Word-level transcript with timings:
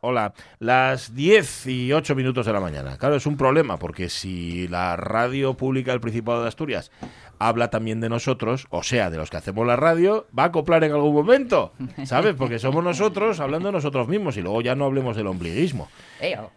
Hola, 0.00 0.32
las 0.60 1.16
10 1.16 1.66
y 1.66 1.92
8 1.92 2.14
minutos 2.14 2.46
de 2.46 2.52
la 2.52 2.60
mañana. 2.60 2.96
Claro, 2.98 3.16
es 3.16 3.26
un 3.26 3.36
problema 3.36 3.78
porque 3.78 4.08
si 4.08 4.68
la 4.68 4.94
radio 4.94 5.54
pública 5.54 5.90
del 5.90 6.00
Principado 6.00 6.42
de 6.42 6.46
Asturias 6.46 6.92
habla 7.38 7.70
también 7.70 8.00
de 8.00 8.08
nosotros, 8.08 8.66
o 8.70 8.82
sea, 8.82 9.10
de 9.10 9.16
los 9.16 9.30
que 9.30 9.36
hacemos 9.36 9.66
la 9.66 9.76
radio, 9.76 10.26
va 10.36 10.44
a 10.44 10.46
acoplar 10.46 10.84
en 10.84 10.92
algún 10.92 11.14
momento, 11.14 11.72
¿sabes? 12.04 12.34
Porque 12.34 12.58
somos 12.58 12.82
nosotros 12.82 13.40
hablando 13.40 13.68
de 13.68 13.72
nosotros 13.72 14.08
mismos 14.08 14.36
y 14.36 14.42
luego 14.42 14.60
ya 14.60 14.74
no 14.74 14.84
hablemos 14.84 15.16
del 15.16 15.26
ombliguismo. 15.26 15.88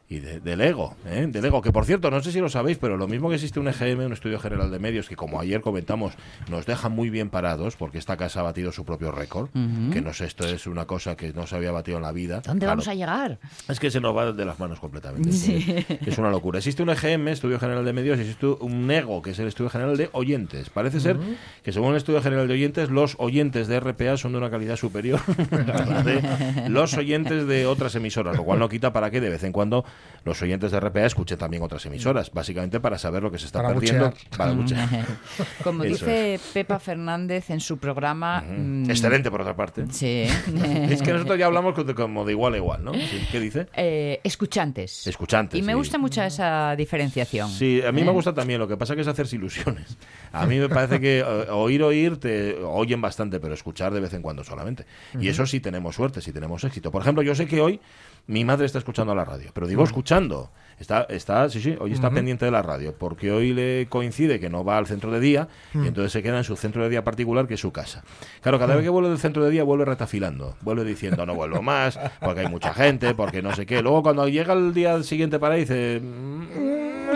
Y 0.09 0.19
del 0.19 0.61
ego, 0.61 0.95
¿eh? 1.05 1.27
Del 1.29 1.45
ego, 1.45 1.61
que 1.61 1.71
por 1.71 1.85
cierto, 1.85 2.09
no 2.11 2.21
sé 2.21 2.31
si 2.31 2.39
lo 2.39 2.49
sabéis, 2.49 2.77
pero 2.77 2.97
lo 2.97 3.07
mismo 3.07 3.29
que 3.29 3.35
existe 3.35 3.59
un 3.59 3.67
EGM, 3.67 4.05
un 4.05 4.13
Estudio 4.13 4.39
General 4.39 4.69
de 4.71 4.79
Medios, 4.79 5.07
que 5.07 5.15
como 5.15 5.39
ayer 5.39 5.61
comentamos, 5.61 6.13
nos 6.49 6.65
deja 6.65 6.89
muy 6.89 7.09
bien 7.09 7.29
parados, 7.29 7.75
porque 7.75 7.97
esta 7.97 8.17
casa 8.17 8.41
ha 8.41 8.43
batido 8.43 8.71
su 8.71 8.85
propio 8.85 9.11
récord, 9.11 9.49
que 9.93 10.01
no 10.01 10.13
sé, 10.13 10.25
esto 10.25 10.45
es 10.47 10.67
una 10.67 10.85
cosa 10.85 11.15
que 11.15 11.31
no 11.33 11.47
se 11.47 11.55
había 11.55 11.71
batido 11.71 11.97
en 11.97 12.03
la 12.03 12.11
vida. 12.11 12.41
¿Dónde 12.41 12.65
vamos 12.65 12.87
a 12.87 12.95
llegar? 12.95 13.39
Es 13.69 13.79
que 13.79 13.91
se 13.91 14.01
nos 14.01 14.15
va 14.15 14.31
de 14.31 14.45
las 14.45 14.59
manos 14.59 14.79
completamente. 14.79 15.29
Es 15.29 16.17
una 16.17 16.29
locura. 16.29 16.57
Existe 16.57 16.83
un 16.83 16.89
EGM, 16.89 17.27
Estudio 17.29 17.59
General 17.59 17.85
de 17.85 17.93
Medios, 17.93 18.17
y 18.17 18.21
existe 18.21 18.47
un 18.47 18.89
EGO, 18.89 19.21
que 19.21 19.31
es 19.31 19.39
el 19.39 19.47
Estudio 19.47 19.69
General 19.69 19.95
de 19.95 20.09
Oyentes. 20.13 20.69
Parece 20.73 20.99
ser 20.99 21.17
que 21.63 21.71
según 21.71 21.91
el 21.91 21.97
Estudio 21.97 22.21
General 22.21 22.47
de 22.47 22.53
Oyentes, 22.53 22.89
los 22.89 23.15
oyentes 23.19 23.67
de 23.67 23.79
RPA 23.79 24.17
son 24.17 24.31
de 24.31 24.37
una 24.37 24.49
calidad 24.49 24.75
superior 24.75 25.19
a 25.51 26.03
de 26.03 26.69
los 26.69 26.95
oyentes 26.97 27.47
de 27.47 27.65
otras 27.65 27.95
emisoras, 27.95 28.35
lo 28.35 28.43
cual 28.43 28.59
no 28.59 28.69
quita 28.69 28.93
para 28.93 29.11
que 29.11 29.21
de 29.21 29.29
vez 29.29 29.43
en 29.43 29.51
cuando 29.51 29.85
los 30.23 30.41
oyentes 30.41 30.71
de 30.71 30.79
RPA 30.79 31.05
escuchen 31.05 31.37
también 31.37 31.63
otras 31.63 31.85
emisoras, 31.85 32.31
básicamente 32.31 32.79
para 32.79 32.97
saber 32.97 33.23
lo 33.23 33.31
que 33.31 33.37
se 33.37 33.45
está 33.45 33.67
perdiendo. 33.67 34.13
Para 34.37 34.55
Como 35.63 35.83
dice 35.83 36.39
Pepa 36.53 36.79
Fernández 36.79 37.49
en 37.49 37.59
su 37.59 37.77
programa... 37.77 38.41
Mm, 38.41 38.89
Excelente, 38.89 39.31
por 39.31 39.41
otra 39.41 39.55
parte. 39.55 39.85
Sí. 39.91 40.25
es 40.89 41.01
que 41.01 41.13
nosotros 41.13 41.37
ya 41.37 41.47
hablamos 41.47 41.75
como 41.95 42.25
de 42.25 42.31
igual 42.31 42.53
a 42.53 42.57
igual, 42.57 42.83
¿no? 42.83 42.91
¿Qué 43.31 43.39
dice? 43.39 43.67
Eh, 43.75 44.19
escuchantes. 44.23 45.07
Escuchantes. 45.07 45.59
Y 45.59 45.63
me 45.63 45.75
gusta 45.75 45.97
mucho 45.97 46.21
esa 46.23 46.75
diferenciación. 46.75 47.49
Sí, 47.49 47.81
a 47.85 47.91
mí 47.91 48.03
me 48.03 48.09
¿Eh? 48.09 48.13
gusta 48.13 48.33
también. 48.33 48.59
Lo 48.59 48.67
que 48.67 48.77
pasa 48.77 48.95
que 48.95 49.01
es 49.01 49.07
hacerse 49.07 49.35
ilusiones. 49.35 49.97
A 50.31 50.45
mí 50.45 50.60
me 50.61 50.69
parece 50.69 50.99
que 50.99 51.19
eh, 51.19 51.23
oír, 51.51 51.83
oír, 51.83 52.17
te 52.17 52.55
oyen 52.63 53.01
bastante, 53.01 53.39
pero 53.39 53.53
escuchar 53.53 53.93
de 53.93 53.99
vez 53.99 54.13
en 54.13 54.21
cuando 54.21 54.43
solamente. 54.43 54.85
Y 55.19 55.27
eso 55.27 55.45
sí 55.45 55.59
tenemos 55.59 55.95
suerte, 55.95 56.21
sí 56.21 56.31
tenemos 56.31 56.63
éxito. 56.63 56.91
Por 56.91 57.01
ejemplo, 57.01 57.23
yo 57.23 57.35
sé 57.35 57.47
que 57.47 57.61
hoy 57.61 57.79
mi 58.27 58.45
madre 58.45 58.65
está 58.65 58.77
escuchando 58.77 59.13
la 59.15 59.25
radio, 59.25 59.51
pero 59.53 59.67
digo 59.67 59.83
escuchando. 59.83 60.51
Está, 60.79 61.05
está, 61.09 61.47
sí, 61.47 61.61
sí, 61.61 61.75
hoy 61.79 61.93
está 61.93 62.09
pendiente 62.09 62.43
de 62.43 62.49
la 62.49 62.63
radio, 62.63 62.95
porque 62.97 63.31
hoy 63.31 63.53
le 63.53 63.85
coincide 63.87 64.39
que 64.39 64.49
no 64.49 64.63
va 64.63 64.79
al 64.79 64.87
centro 64.87 65.11
de 65.11 65.19
día 65.19 65.47
y 65.75 65.85
entonces 65.85 66.11
se 66.11 66.23
queda 66.23 66.39
en 66.39 66.43
su 66.43 66.55
centro 66.55 66.81
de 66.81 66.89
día 66.89 67.03
particular, 67.03 67.47
que 67.47 67.53
es 67.53 67.59
su 67.59 67.71
casa. 67.71 68.03
Claro, 68.41 68.57
cada 68.57 68.73
vez 68.73 68.83
que 68.83 68.89
vuelve 68.89 69.09
del 69.09 69.19
centro 69.19 69.43
de 69.43 69.51
día 69.51 69.63
vuelve 69.63 69.85
retafilando, 69.85 70.55
vuelve 70.61 70.83
diciendo 70.83 71.23
no 71.27 71.35
vuelvo 71.35 71.61
más, 71.61 71.99
porque 72.19 72.41
hay 72.41 72.47
mucha 72.47 72.73
gente, 72.73 73.13
porque 73.13 73.43
no 73.43 73.55
sé 73.55 73.67
qué. 73.67 73.83
Luego 73.83 74.01
cuando 74.01 74.27
llega 74.27 74.53
el 74.53 74.73
día 74.73 75.03
siguiente 75.03 75.37
para 75.37 75.53
ahí 75.53 75.61
dice... 75.61 76.01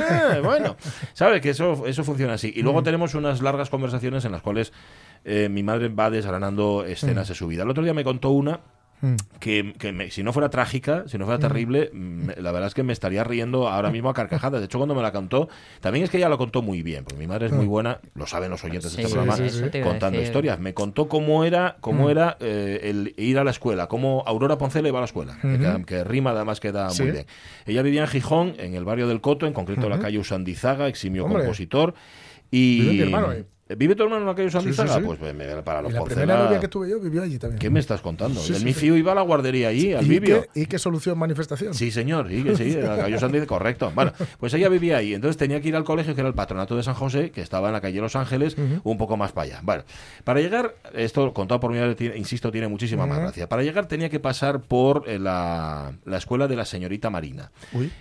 Mm, 0.09 0.36
eh, 0.36 0.39
bueno, 0.44 0.75
sabes 1.14 1.42
que 1.42 1.50
eso, 1.52 1.86
eso 1.88 2.03
funciona 2.03 2.34
así. 2.34 2.52
Y 2.56 2.61
luego 2.61 2.84
tenemos 2.84 3.16
unas 3.16 3.42
largas 3.42 3.70
conversaciones 3.70 4.25
en 4.25 4.31
las 4.31 4.42
cuales 4.42 4.73
eh, 5.23 5.50
mi 5.50 5.64
madre 5.64 5.89
va 5.89 6.09
desgranando 6.09 6.86
escenas 6.86 7.28
de 7.28 7.36
su 7.36 7.47
vida. 7.47 7.64
El 7.64 7.70
otro 7.70 7.84
día 7.84 7.94
me 7.94 8.03
contó 8.03 8.30
una 8.30 8.59
Mm. 9.01 9.15
que, 9.39 10.09
si 10.09 10.23
no 10.23 10.31
fuera 10.33 10.49
trágica, 10.49 11.03
si 11.07 11.17
no 11.17 11.25
fuera 11.25 11.38
mm. 11.38 11.41
terrible, 11.41 11.91
la 12.38 12.51
verdad 12.51 12.67
es 12.67 12.73
que 12.73 12.83
me 12.83 12.93
estaría 12.93 13.23
riendo 13.23 13.67
ahora 13.67 13.89
mismo 13.91 14.09
a 14.09 14.13
carcajadas. 14.13 14.61
De 14.61 14.65
hecho, 14.65 14.77
cuando 14.77 14.95
me 14.95 15.01
la 15.01 15.11
contó, 15.11 15.49
también 15.81 16.05
es 16.05 16.09
que 16.09 16.17
ella 16.17 16.29
lo 16.29 16.38
contó 16.38 16.61
muy 16.61 16.81
bien, 16.81 17.03
porque 17.03 17.19
mi 17.19 17.27
madre 17.27 17.47
es 17.47 17.51
muy 17.51 17.66
mm. 17.66 17.69
buena, 17.69 17.99
lo 18.13 18.25
saben 18.25 18.49
los 18.49 18.63
oyentes 18.63 18.95
de 18.95 19.03
este 19.03 19.13
programa, 19.13 19.38
contando 19.83 20.21
historias. 20.21 20.59
Me 20.59 20.73
contó 20.73 21.07
cómo 21.07 21.43
era, 21.43 21.77
cómo 21.81 22.09
era 22.09 22.38
eh, 22.39 22.79
el 22.83 23.13
ir 23.17 23.38
a 23.38 23.43
la 23.43 23.51
escuela, 23.51 23.88
cómo 23.88 24.23
Aurora 24.25 24.57
Poncela 24.57 24.88
iba 24.88 24.99
a 24.99 25.01
la 25.01 25.05
escuela, 25.05 25.38
que, 25.85 26.03
rima 26.03 26.31
además 26.31 26.59
queda 26.59 26.89
muy 26.97 27.11
bien. 27.11 27.25
Ella 27.66 27.81
vivía 27.81 28.01
en 28.01 28.07
Gijón, 28.07 28.53
en 28.57 28.75
el 28.75 28.85
barrio 28.85 29.07
del 29.07 29.21
Coto, 29.21 29.45
en 29.45 29.53
concreto 29.53 29.83
en 29.83 29.89
la 29.89 29.99
calle 29.99 30.19
Usandizaga, 30.19 30.88
eximio 30.88 31.27
compositor. 31.27 31.93
Y... 32.51 33.03
¿Vive 33.67 33.95
tu 33.95 34.03
hermano 34.03 34.29
en 34.29 34.35
calle 34.35 34.51
Santizaga? 34.51 35.00
Pues 35.00 35.17
para 35.63 35.81
los 35.81 35.91
y 35.91 35.95
La 35.95 36.03
primera 36.03 36.44
novia 36.44 36.59
que 36.59 36.67
tuve 36.67 36.88
yo 36.88 37.00
vivió 37.00 37.23
allí 37.23 37.40
también. 37.40 37.57
¿Qué 37.57 37.72
me 37.72 37.79
estás 37.79 38.00
contando? 38.00 38.40
el 38.40 38.63
mi 38.63 38.73
fío 38.73 38.95
iba 38.95 39.13
a 39.13 39.16
la 39.16 39.22
guardería 39.23 39.69
allí, 39.69 39.91
al 39.94 40.06
¿Y 40.06 40.19
Qué, 40.19 40.50
¿Y 40.53 40.66
qué 40.67 40.78
solución 40.78 41.17
manifestación? 41.17 41.73
Sí, 41.73 41.90
señor, 41.90 42.29
sí, 42.29 42.44
que 42.44 42.56
sí, 42.56 42.73
en 42.73 42.88
la 42.88 42.97
calle 42.97 43.17
Santizaga, 43.17 43.47
correcto. 43.47 43.91
Bueno, 43.95 44.13
pues 44.40 44.53
ella 44.53 44.69
vivía 44.69 44.97
ahí, 44.97 45.16
entonces 45.16 45.38
tenía 45.38 45.62
que 45.62 45.69
ir 45.69 45.75
al 45.75 45.84
colegio, 45.84 46.13
que 46.13 46.22
era 46.22 46.28
el 46.28 46.35
patronato 46.35 46.75
de 46.78 46.84
San 46.84 46.94
José, 46.94 47.31
que 47.31 47.41
estaba 47.41 47.69
en 47.69 47.73
la 47.73 47.81
calle 47.81 48.00
Los 48.01 48.16
Ángeles, 48.16 48.56
un 48.84 48.97
poco 49.00 49.17
más 49.17 49.31
para 49.31 49.45
allá. 49.45 49.59
Bueno, 49.63 49.84
para 50.23 50.41
llegar, 50.41 50.75
esto 50.94 51.34
contado 51.34 51.59
por 51.59 51.72
madre, 51.72 51.95
insisto, 52.16 52.51
tiene 52.51 52.67
muchísima 52.67 53.07
más 53.07 53.17
gracia. 53.17 53.50
Para 53.50 53.63
llegar 53.63 53.88
tenía 53.88 54.09
que 54.09 54.19
pasar 54.19 54.61
por 54.61 55.09
eh, 55.09 55.17
la, 55.17 55.94
la 56.06 56.17
escuela 56.17 56.47
de 56.47 56.56
la 56.56 56.66
señorita 56.66 57.09
Marina, 57.09 57.51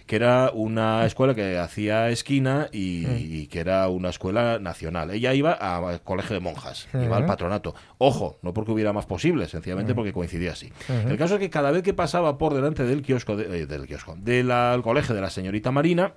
que 0.06 0.16
era 0.16 0.50
una 0.52 1.06
escuela 1.06 1.34
que 1.34 1.56
hacía 1.56 2.10
esquina 2.10 2.68
y, 2.70 3.06
y 3.06 3.46
que 3.46 3.60
era 3.60 3.88
una 3.88 4.10
escuela 4.10 4.58
nacional. 4.58 5.10
Ella 5.10 5.32
iba 5.32 5.53
al 5.54 6.02
colegio 6.02 6.34
de 6.34 6.40
monjas, 6.40 6.88
iba 6.94 7.16
al 7.16 7.26
patronato. 7.26 7.74
Ojo, 7.98 8.38
no 8.42 8.52
porque 8.52 8.72
hubiera 8.72 8.92
más 8.92 9.06
posibles, 9.06 9.50
sencillamente 9.50 9.94
porque 9.94 10.12
coincidía 10.12 10.52
así. 10.52 10.72
El 10.88 11.16
caso 11.16 11.34
es 11.34 11.40
que 11.40 11.50
cada 11.50 11.70
vez 11.70 11.82
que 11.82 11.94
pasaba 11.94 12.38
por 12.38 12.54
delante 12.54 12.84
del 12.84 13.02
kiosco, 13.02 13.38
eh, 13.38 13.66
del 13.66 13.86
kiosco, 13.86 14.16
del 14.18 14.82
colegio 14.82 15.14
de 15.14 15.20
la 15.20 15.30
señorita 15.30 15.70
Marina, 15.70 16.14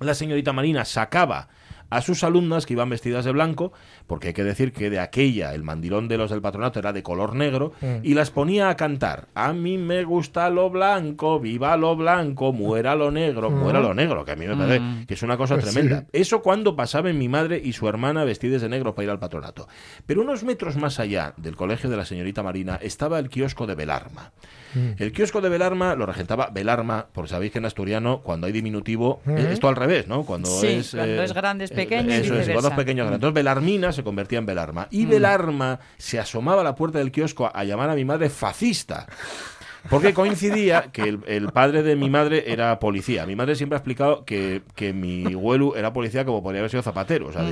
la 0.00 0.14
señorita 0.14 0.52
Marina 0.52 0.84
sacaba 0.84 1.48
a 1.90 2.02
sus 2.02 2.24
alumnas 2.24 2.66
que 2.66 2.74
iban 2.74 2.90
vestidas 2.90 3.24
de 3.24 3.32
blanco, 3.32 3.72
porque 4.06 4.28
hay 4.28 4.34
que 4.34 4.44
decir 4.44 4.72
que 4.72 4.90
de 4.90 5.00
aquella 5.00 5.54
el 5.54 5.62
mandilón 5.62 6.08
de 6.08 6.18
los 6.18 6.30
del 6.30 6.42
patronato 6.42 6.78
era 6.78 6.92
de 6.92 7.02
color 7.02 7.34
negro, 7.34 7.72
mm. 7.80 7.98
y 8.02 8.14
las 8.14 8.30
ponía 8.30 8.68
a 8.68 8.76
cantar. 8.76 9.28
A 9.34 9.52
mí 9.52 9.78
me 9.78 10.04
gusta 10.04 10.50
lo 10.50 10.70
blanco, 10.70 11.40
viva 11.40 11.76
lo 11.76 11.96
blanco, 11.96 12.52
muera 12.52 12.94
lo 12.94 13.10
negro, 13.10 13.50
mm. 13.50 13.54
muera 13.54 13.80
lo 13.80 13.94
negro, 13.94 14.24
que 14.24 14.32
a 14.32 14.36
mí 14.36 14.46
me 14.46 14.56
parece 14.56 14.80
mm. 14.80 15.06
que 15.06 15.14
es 15.14 15.22
una 15.22 15.36
cosa 15.36 15.54
pues 15.54 15.66
tremenda. 15.66 16.06
Eso 16.12 16.42
cuando 16.42 16.76
pasaban 16.76 17.18
mi 17.18 17.28
madre 17.28 17.60
y 17.62 17.72
su 17.72 17.88
hermana 17.88 18.24
vestidas 18.24 18.62
de 18.62 18.68
negro 18.68 18.94
para 18.94 19.04
ir 19.04 19.10
al 19.10 19.18
patronato. 19.18 19.68
Pero 20.06 20.22
unos 20.22 20.44
metros 20.44 20.76
más 20.76 21.00
allá 21.00 21.34
del 21.36 21.56
colegio 21.56 21.90
de 21.90 21.96
la 21.96 22.04
señorita 22.04 22.42
Marina 22.42 22.78
estaba 22.82 23.18
el 23.18 23.28
kiosco 23.28 23.66
de 23.66 23.74
Belarma. 23.74 24.32
El 24.74 25.12
kiosco 25.12 25.40
de 25.40 25.48
Belarma 25.48 25.94
lo 25.94 26.06
regentaba 26.06 26.50
Belarma, 26.52 27.06
porque 27.12 27.30
sabéis 27.30 27.52
que 27.52 27.58
en 27.58 27.64
asturiano, 27.64 28.22
cuando 28.22 28.46
hay 28.46 28.52
diminutivo, 28.52 29.20
esto 29.26 29.68
al 29.68 29.76
revés, 29.76 30.08
¿no? 30.08 30.24
Cuando 30.24 30.48
es. 30.62 30.90
Cuando 30.90 31.22
es 31.22 31.32
grande 31.32 31.68
pequeños. 31.68 32.14
Eso 32.14 32.34
es, 32.38 32.62
dos 32.62 32.72
pequeños 32.72 33.10
Entonces 33.12 33.34
Belarmina 33.34 33.92
se 33.92 34.02
convertía 34.02 34.38
en 34.38 34.46
Belarma. 34.46 34.88
Y 34.90 35.06
mm. 35.06 35.10
Belarma 35.10 35.80
se 35.96 36.18
asomaba 36.18 36.60
a 36.60 36.64
la 36.64 36.74
puerta 36.74 36.98
del 36.98 37.12
kiosco 37.12 37.50
a, 37.52 37.64
llamar 37.64 37.90
a 37.90 37.94
mi 37.94 38.04
madre 38.04 38.30
fascista. 38.30 39.06
Porque 39.88 40.12
coincidía 40.12 40.90
que 40.92 41.18
el, 41.26 41.48
padre 41.52 41.82
de 41.82 41.96
mi 41.96 42.10
madre 42.10 42.44
era 42.52 42.78
policía. 42.78 43.26
Mi 43.26 43.36
madre 43.36 43.54
siempre 43.54 43.76
ha 43.76 43.78
explicado 43.78 44.24
que, 44.24 44.62
que 44.74 44.92
mi 44.92 45.26
abuelo 45.26 45.76
era 45.76 45.92
policía 45.92 46.24
como 46.24 46.42
podría 46.42 46.60
haber 46.60 46.70
sido 46.70 46.82
zapatero. 46.82 47.28
O 47.28 47.32
sea, 47.32 47.48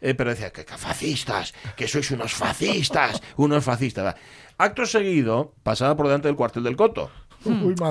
eh, 0.00 0.14
pero 0.14 0.30
decía 0.30 0.50
que, 0.50 0.64
fascistas, 0.64 1.54
que 1.76 1.88
sois 1.88 2.10
unos 2.10 2.34
fascistas, 2.34 3.22
unos 3.36 3.64
fascistas. 3.64 4.16
Acto 4.58 4.84
seguido, 4.86 5.54
pasaba 5.62 5.96
por 5.96 6.06
delante 6.06 6.28
del 6.28 6.36
cuartel 6.36 6.64
del 6.64 6.76
Coto. 6.76 7.10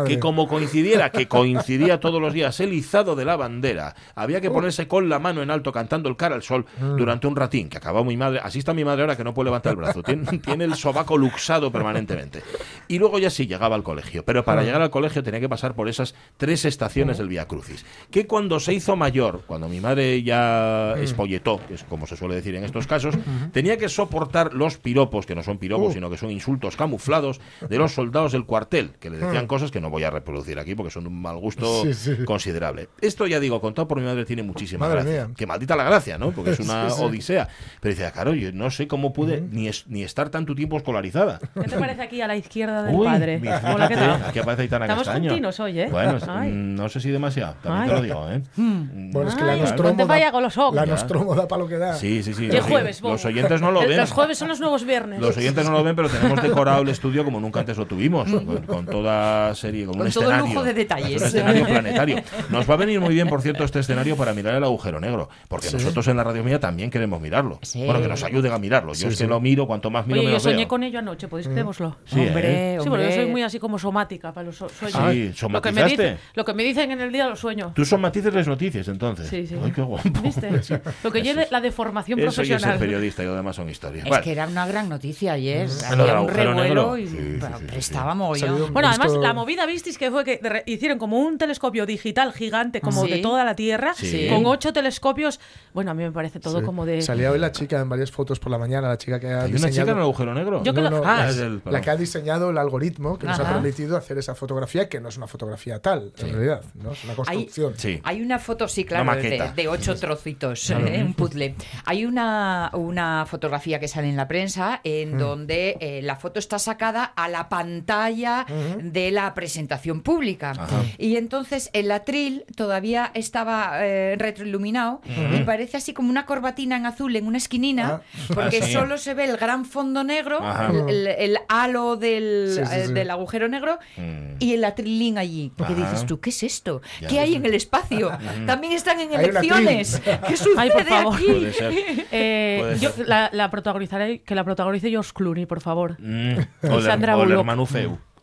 Que 0.05 0.19
como 0.19 0.47
coincidiera, 0.47 1.11
que 1.11 1.27
coincidía 1.27 1.99
todos 1.99 2.21
los 2.21 2.33
días 2.33 2.59
el 2.59 2.73
izado 2.73 3.15
de 3.15 3.25
la 3.25 3.35
bandera, 3.35 3.95
había 4.15 4.41
que 4.41 4.51
ponerse 4.51 4.87
con 4.87 5.09
la 5.09 5.19
mano 5.19 5.41
en 5.41 5.49
alto 5.51 5.71
cantando 5.71 6.09
el 6.09 6.15
cara 6.15 6.35
al 6.35 6.43
sol 6.43 6.65
mm. 6.79 6.95
durante 6.97 7.27
un 7.27 7.35
ratín, 7.35 7.69
que 7.69 7.77
acababa 7.77 8.05
mi 8.05 8.17
madre, 8.17 8.39
así 8.43 8.59
está 8.59 8.73
mi 8.73 8.85
madre 8.85 9.01
ahora 9.01 9.17
que 9.17 9.23
no 9.23 9.33
puede 9.33 9.45
levantar 9.45 9.71
el 9.71 9.77
brazo, 9.77 10.03
tiene, 10.03 10.63
el 10.63 10.75
sobaco 10.75 11.17
luxado 11.17 11.71
permanentemente. 11.71 12.43
Y 12.87 12.99
luego 12.99 13.17
ya 13.19 13.29
sí 13.29 13.47
llegaba 13.47 13.75
al 13.75 13.83
colegio, 13.83 14.23
pero 14.23 14.43
para 14.43 14.61
mm. 14.61 14.65
llegar 14.65 14.81
al 14.81 14.89
colegio 14.89 15.23
tenía 15.23 15.39
que 15.39 15.49
pasar 15.49 15.73
por 15.73 15.89
esas 15.89 16.15
tres 16.37 16.65
estaciones 16.65 17.17
mm. 17.17 17.19
del 17.19 17.29
Vía 17.29 17.47
Crucis, 17.47 17.85
que 18.11 18.27
cuando 18.27 18.59
se 18.59 18.73
hizo 18.73 18.95
mayor, 18.95 19.43
cuando 19.47 19.67
mi 19.67 19.79
madre 19.79 20.21
ya 20.21 20.93
espolletó, 20.99 21.59
que 21.67 21.75
es 21.75 21.83
como 21.83 22.05
se 22.05 22.15
suele 22.15 22.35
decir 22.35 22.55
en 22.55 22.63
estos 22.63 22.87
casos, 22.87 23.15
tenía 23.51 23.77
que 23.77 23.89
soportar 23.89 24.53
los 24.53 24.77
piropos, 24.77 25.25
que 25.25 25.35
no 25.35 25.43
son 25.43 25.57
piropos, 25.57 25.89
uh. 25.89 25.93
sino 25.93 26.09
que 26.09 26.17
son 26.17 26.31
insultos 26.31 26.75
camuflados, 26.75 27.41
de 27.67 27.77
los 27.77 27.93
soldados 27.93 28.31
del 28.31 28.45
cuartel, 28.45 28.91
que 28.99 29.09
le 29.09 29.17
decían 29.17 29.38
cosas 29.47 29.71
que 29.71 29.79
no 29.79 29.89
voy 29.89 30.03
a 30.03 30.09
reproducir 30.09 30.59
aquí 30.59 30.75
porque 30.75 30.91
son 30.91 31.07
un 31.07 31.21
mal 31.21 31.37
gusto 31.37 31.83
considerable. 32.25 32.89
Esto 33.01 33.27
ya 33.27 33.39
digo, 33.39 33.61
contado 33.61 33.87
por 33.87 33.99
mi 33.99 34.05
madre 34.05 34.25
tiene 34.25 34.43
muchísima 34.43 34.87
gracia. 34.87 35.29
Que 35.35 35.45
maldita 35.45 35.75
la 35.75 35.83
gracia, 35.83 36.17
¿no? 36.17 36.31
Porque 36.31 36.51
es 36.51 36.59
una 36.61 36.87
odisea. 36.87 37.47
Pero 37.79 37.95
dice, 37.95 38.11
claro, 38.11 38.33
yo 38.33 38.51
no 38.51 38.71
sé 38.71 38.87
cómo 38.87 39.13
pude 39.13 39.41
ni, 39.41 39.69
ni 39.87 40.03
estar 40.03 40.29
tanto 40.29 40.55
tiempo 40.55 40.77
escolarizada. 40.77 41.39
¿Qué 41.39 41.67
te 41.67 41.77
parece 41.77 42.01
aquí 42.01 42.21
a 42.21 42.27
la 42.27 42.35
izquierda 42.35 42.83
del 42.83 42.97
padre? 42.97 43.41
Hola, 43.73 43.87
¿qué 43.87 43.95
tal? 43.95 44.23
Aquí 44.23 44.39
aparece 44.39 44.63
Aitana 44.63 44.85
Estamos 44.85 45.05
Castaño. 45.05 45.29
juntinos 45.29 45.59
hoy, 45.59 45.79
¿eh? 45.79 45.87
Bueno, 45.89 46.17
no 46.51 46.89
sé 46.89 46.99
si 46.99 47.09
demasiado, 47.09 47.55
también 47.61 47.87
te 47.87 47.93
lo 47.93 48.01
digo, 48.01 48.29
¿eh? 48.29 48.41
Hmm. 48.55 49.07
Mm. 49.07 49.11
Bueno, 49.11 49.29
es 49.29 49.35
que 49.35 49.43
la 49.43 49.55
Nostromo, 49.55 50.07
vaya 50.07 50.31
con 50.31 50.43
los 50.43 50.57
ojos. 50.57 50.75
la 50.75 50.85
Nostromo 50.85 51.35
da 51.35 51.47
para 51.47 51.61
lo 51.61 51.67
que 51.67 51.77
da. 51.77 51.93
Sí, 51.95 52.23
sí, 52.23 52.33
sí. 52.33 52.49
¿Qué 52.49 52.61
jueves, 52.61 53.01
Los 53.01 53.25
oyentes 53.25 53.61
no 53.61 53.71
lo 53.71 53.81
ven. 53.81 53.97
Los 53.97 54.11
jueves 54.11 54.37
son 54.37 54.47
los 54.47 54.59
nuevos 54.59 54.85
viernes. 54.85 55.19
Los 55.19 55.37
oyentes 55.37 55.65
no 55.65 55.71
lo 55.71 55.83
ven, 55.83 55.95
pero 55.95 56.09
tenemos 56.09 56.41
decorado 56.41 56.81
el 56.81 56.89
estudio 56.89 57.23
como 57.25 57.39
nunca 57.39 57.61
antes 57.61 57.77
lo 57.77 57.85
tuvimos, 57.85 58.29
con 58.67 58.85
toda 58.85 59.28
serie 59.55 59.85
con, 59.85 59.97
Con 59.97 60.07
un 60.07 60.11
todo 60.13 60.23
escenario. 60.25 60.47
lujo 60.53 60.63
de 60.63 60.73
detalles. 60.73 61.21
Un 61.21 61.27
escenario 61.27 61.65
planetario. 61.67 62.17
Nos 62.49 62.69
va 62.69 62.73
a 62.73 62.77
venir 62.77 62.99
muy 62.99 63.13
bien, 63.13 63.27
por 63.27 63.41
cierto, 63.41 63.63
este 63.63 63.79
escenario 63.79 64.15
para 64.15 64.33
mirar 64.33 64.55
el 64.55 64.63
agujero 64.63 64.99
negro. 64.99 65.29
Porque 65.47 65.69
nosotros 65.71 66.07
en 66.07 66.17
la 66.17 66.23
radio 66.23 66.43
mía 66.43 66.59
también 66.59 66.89
queremos 66.89 67.21
mirarlo. 67.21 67.59
Sí. 67.61 67.83
Bueno, 67.85 68.01
que 68.01 68.07
nos 68.07 68.23
ayuden 68.23 68.51
a 68.53 68.57
mirarlo. 68.59 68.93
Yo 68.93 68.99
Sí, 68.99 69.05
es 69.07 69.11
que 69.17 69.23
sí. 69.23 69.27
lo 69.27 69.39
miro, 69.39 69.67
cuanto 69.67 69.89
más 69.89 70.05
miro, 70.07 70.21
Oye, 70.21 70.31
yo 70.31 70.39
soñé 70.39 70.57
veo. 70.57 70.67
con 70.67 70.83
ello 70.83 70.99
anoche, 70.99 71.27
¿podéis 71.27 71.47
creéroslo? 71.47 71.95
Sí, 72.05 72.19
¿eh? 72.21 72.27
hombre, 72.27 72.77
Sí, 72.81 72.89
porque 72.89 73.05
yo 73.05 73.11
soy 73.11 73.25
muy 73.27 73.43
así 73.43 73.59
como 73.59 73.79
somática 73.79 74.33
para 74.33 74.45
los 74.47 74.57
sueños. 74.57 75.37
Sí, 75.37 75.47
lo, 75.49 75.61
que 75.61 75.71
me 75.71 75.83
dicen, 75.85 76.17
lo 76.35 76.45
que 76.45 76.53
me 76.53 76.63
dicen 76.63 76.91
en 76.91 77.01
el 77.01 77.11
día 77.11 77.27
lo 77.27 77.35
sueño. 77.35 77.71
Tú 77.75 77.85
son 77.85 78.01
matices 78.01 78.33
las 78.33 78.47
noticias, 78.47 78.87
entonces. 78.87 79.27
Sí, 79.27 79.47
sí. 79.47 79.55
Ay, 79.63 79.71
qué 79.71 79.81
guapo. 79.81 80.07
¿Viste? 80.21 80.49
Lo 81.03 81.11
que 81.11 81.21
yo 81.21 81.33
de 81.35 81.47
la 81.51 81.61
deformación 81.61 82.19
Eso 82.19 82.27
y 82.41 82.45
ser 82.45 82.45
profesional. 82.57 82.79
periodista 82.79 83.23
y 83.23 83.25
lo 83.25 83.35
demás 83.35 83.55
son 83.55 83.69
historias. 83.69 84.05
Es 84.05 84.11
Vale. 84.11 84.23
que 84.23 84.31
era 84.31 84.47
una 84.47 84.65
gran 84.67 84.89
noticia 84.89 85.33
ayer. 85.33 85.69
Del 85.69 85.85
Había 85.85 86.03
un 86.03 86.09
agujero 86.19 86.53
revuelo 86.53 86.63
negro. 86.63 86.97
y 86.97 87.07
Sí, 87.07 87.15
sí, 87.17 87.37
bueno, 87.39 87.57
sí, 87.79 87.93
mogollón. 88.15 88.77
Además 88.77 89.13
la 89.21 89.33
movida 89.33 89.65
visteis 89.65 89.97
que 89.97 90.09
fue 90.11 90.23
que 90.23 90.39
re- 90.41 90.63
hicieron 90.65 90.97
como 90.97 91.19
un 91.19 91.37
telescopio 91.37 91.85
digital 91.85 92.33
gigante, 92.33 92.81
como 92.81 93.05
Sí. 93.05 93.11
de 93.11 93.17
toda 93.19 93.43
la 93.45 93.55
Tierra, 93.55 93.93
Sí. 93.93 94.27
con 94.29 94.45
ocho 94.45 94.73
telescopios. 94.73 95.39
Bueno, 95.73 95.91
a 95.91 95.93
mí 95.93 96.03
me 96.03 96.11
parece 96.11 96.39
todo 96.39 96.59
Sí. 96.59 96.65
como 96.65 96.85
de. 96.85 97.01
Salía 97.01 97.31
hoy 97.31 97.39
la 97.39 97.51
chica 97.51 97.79
en 97.79 97.89
varias 97.89 98.11
fotos 98.11 98.39
por 98.39 98.51
la 98.51 98.57
mañana, 98.57 98.87
la 98.87 98.97
chica 98.97 99.19
que 99.19 99.27
ha 99.27 99.43
¿Hay 99.43 99.53
una 99.53 99.69
chica 99.69 99.83
en 99.83 99.89
el 99.89 99.99
agujero 100.03 100.33
negro? 100.33 100.63
Yo 100.63 100.73
que 100.73 100.81
lo- 100.81 100.89
no, 100.89 101.01
Ah, 101.05 101.17
la- 101.17 101.29
es 101.29 101.37
del- 101.37 101.55
la 101.57 101.61
perdón. 101.61 101.81
que 101.81 101.89
ha 101.89 101.95
diseñado 101.95 102.49
el 102.49 102.57
algoritmo 102.57 103.17
que 103.17 103.27
nos 103.27 103.39
ha 103.39 103.47
permitido 103.53 103.97
hacer 103.97 104.17
esa 104.17 104.35
fotografía, 104.35 104.89
que 104.89 104.99
no 104.99 105.09
es 105.09 105.17
una 105.17 105.27
fotografía 105.27 105.79
tal, 105.81 106.11
en 106.17 106.31
realidad, 106.33 106.61
¿no? 106.75 106.91
Es 106.91 107.03
una 107.03 107.13
construcción. 107.15 107.73
Sí. 107.77 107.99
Hay 108.03 108.21
una 108.21 108.39
foto, 108.39 108.67
sí, 108.67 108.85
claro, 108.85 109.03
Una 109.03 109.15
de, 109.15 109.51
de 109.55 109.67
ocho 109.67 109.95
trocitos, 109.95 110.69
¿eh? 110.71 111.03
un 111.05 111.13
puzzle. 111.13 111.55
Hay 111.85 112.05
una, 112.05 112.69
una 112.73 113.25
fotografía 113.25 113.79
que 113.79 113.87
sale 113.87 114.09
en 114.09 114.15
la 114.15 114.27
prensa 114.27 114.81
en 114.83 115.17
donde 115.17 115.77
eh, 115.79 116.01
la 116.03 116.15
foto 116.15 116.39
está 116.39 116.59
sacada 116.59 117.03
a 117.03 117.27
la 117.27 117.49
pantalla 117.49 118.45
de 118.81 119.08
la 119.11 119.33
presentación 119.33 120.01
pública. 120.01 120.53
Y 120.97 121.15
entonces 121.17 121.69
el 121.73 121.91
atril 121.91 122.45
todavía 122.55 123.11
estaba 123.13 123.85
eh, 123.85 124.15
retroiluminado 124.17 125.01
y 125.37 125.43
parece 125.43 125.77
así 125.77 125.93
como 125.93 126.09
una 126.09 126.25
corbatina 126.25 126.77
en 126.77 126.85
azul 126.85 127.15
en 127.15 127.27
una 127.27 127.37
esquinina, 127.37 128.01
porque 128.33 128.59
Ah, 128.61 128.65
sí. 128.65 128.73
solo 128.73 128.97
se 128.97 129.13
ve 129.13 129.25
el 129.25 129.37
gran 129.37 129.65
fondo 129.65 130.03
negro, 130.03 130.39
el, 130.69 130.89
el- 130.89 131.07
el 131.07 131.37
halo 131.47 131.95
del, 131.95 132.51
Sí, 132.55 132.65
sí, 132.65 132.71
eh, 132.79 132.85
sí. 132.87 132.93
del 132.93 133.09
agujero 133.11 133.47
negro 133.47 133.79
Mm. 133.97 134.35
y 134.39 134.53
el 134.53 134.63
atrilín 134.63 135.17
allí. 135.17 135.51
Porque 135.55 135.73
Ajá. 135.73 135.91
dices 135.91 136.05
tú, 136.05 136.19
¿qué 136.19 136.29
es 136.29 136.43
esto? 136.43 136.81
Ya 137.01 137.07
¿Qué 137.07 137.19
hay 137.19 137.35
en 137.35 137.45
el 137.45 137.53
espacio? 137.53 138.11
También 138.45 138.73
están 138.73 138.99
en 138.99 139.13
elecciones. 139.13 140.01
¿Qué 140.27 140.37
sucede 140.37 140.55
Ay, 140.57 140.69
por 140.71 140.83
favor. 140.85 141.15
aquí? 141.15 141.25
Puede 141.25 141.53
ser. 141.53 141.73
Eh, 142.11 142.57
Puede 142.59 142.79
yo 142.79 142.89
ser. 142.91 143.07
la, 143.07 143.29
la 143.33 143.49
protagonizaré, 143.51 144.21
que 144.21 144.33
la 144.35 144.43
protagonice 144.43 144.89
George 144.89 145.11
Clooney, 145.13 145.45
por 145.45 145.61
favor. 145.61 145.95
Mm. 145.99 146.37
O 146.69 146.77
el, 146.77 146.83
Sandra 146.83 147.15
o 147.17 147.23
el 147.23 147.29
Bullock. 147.29 147.45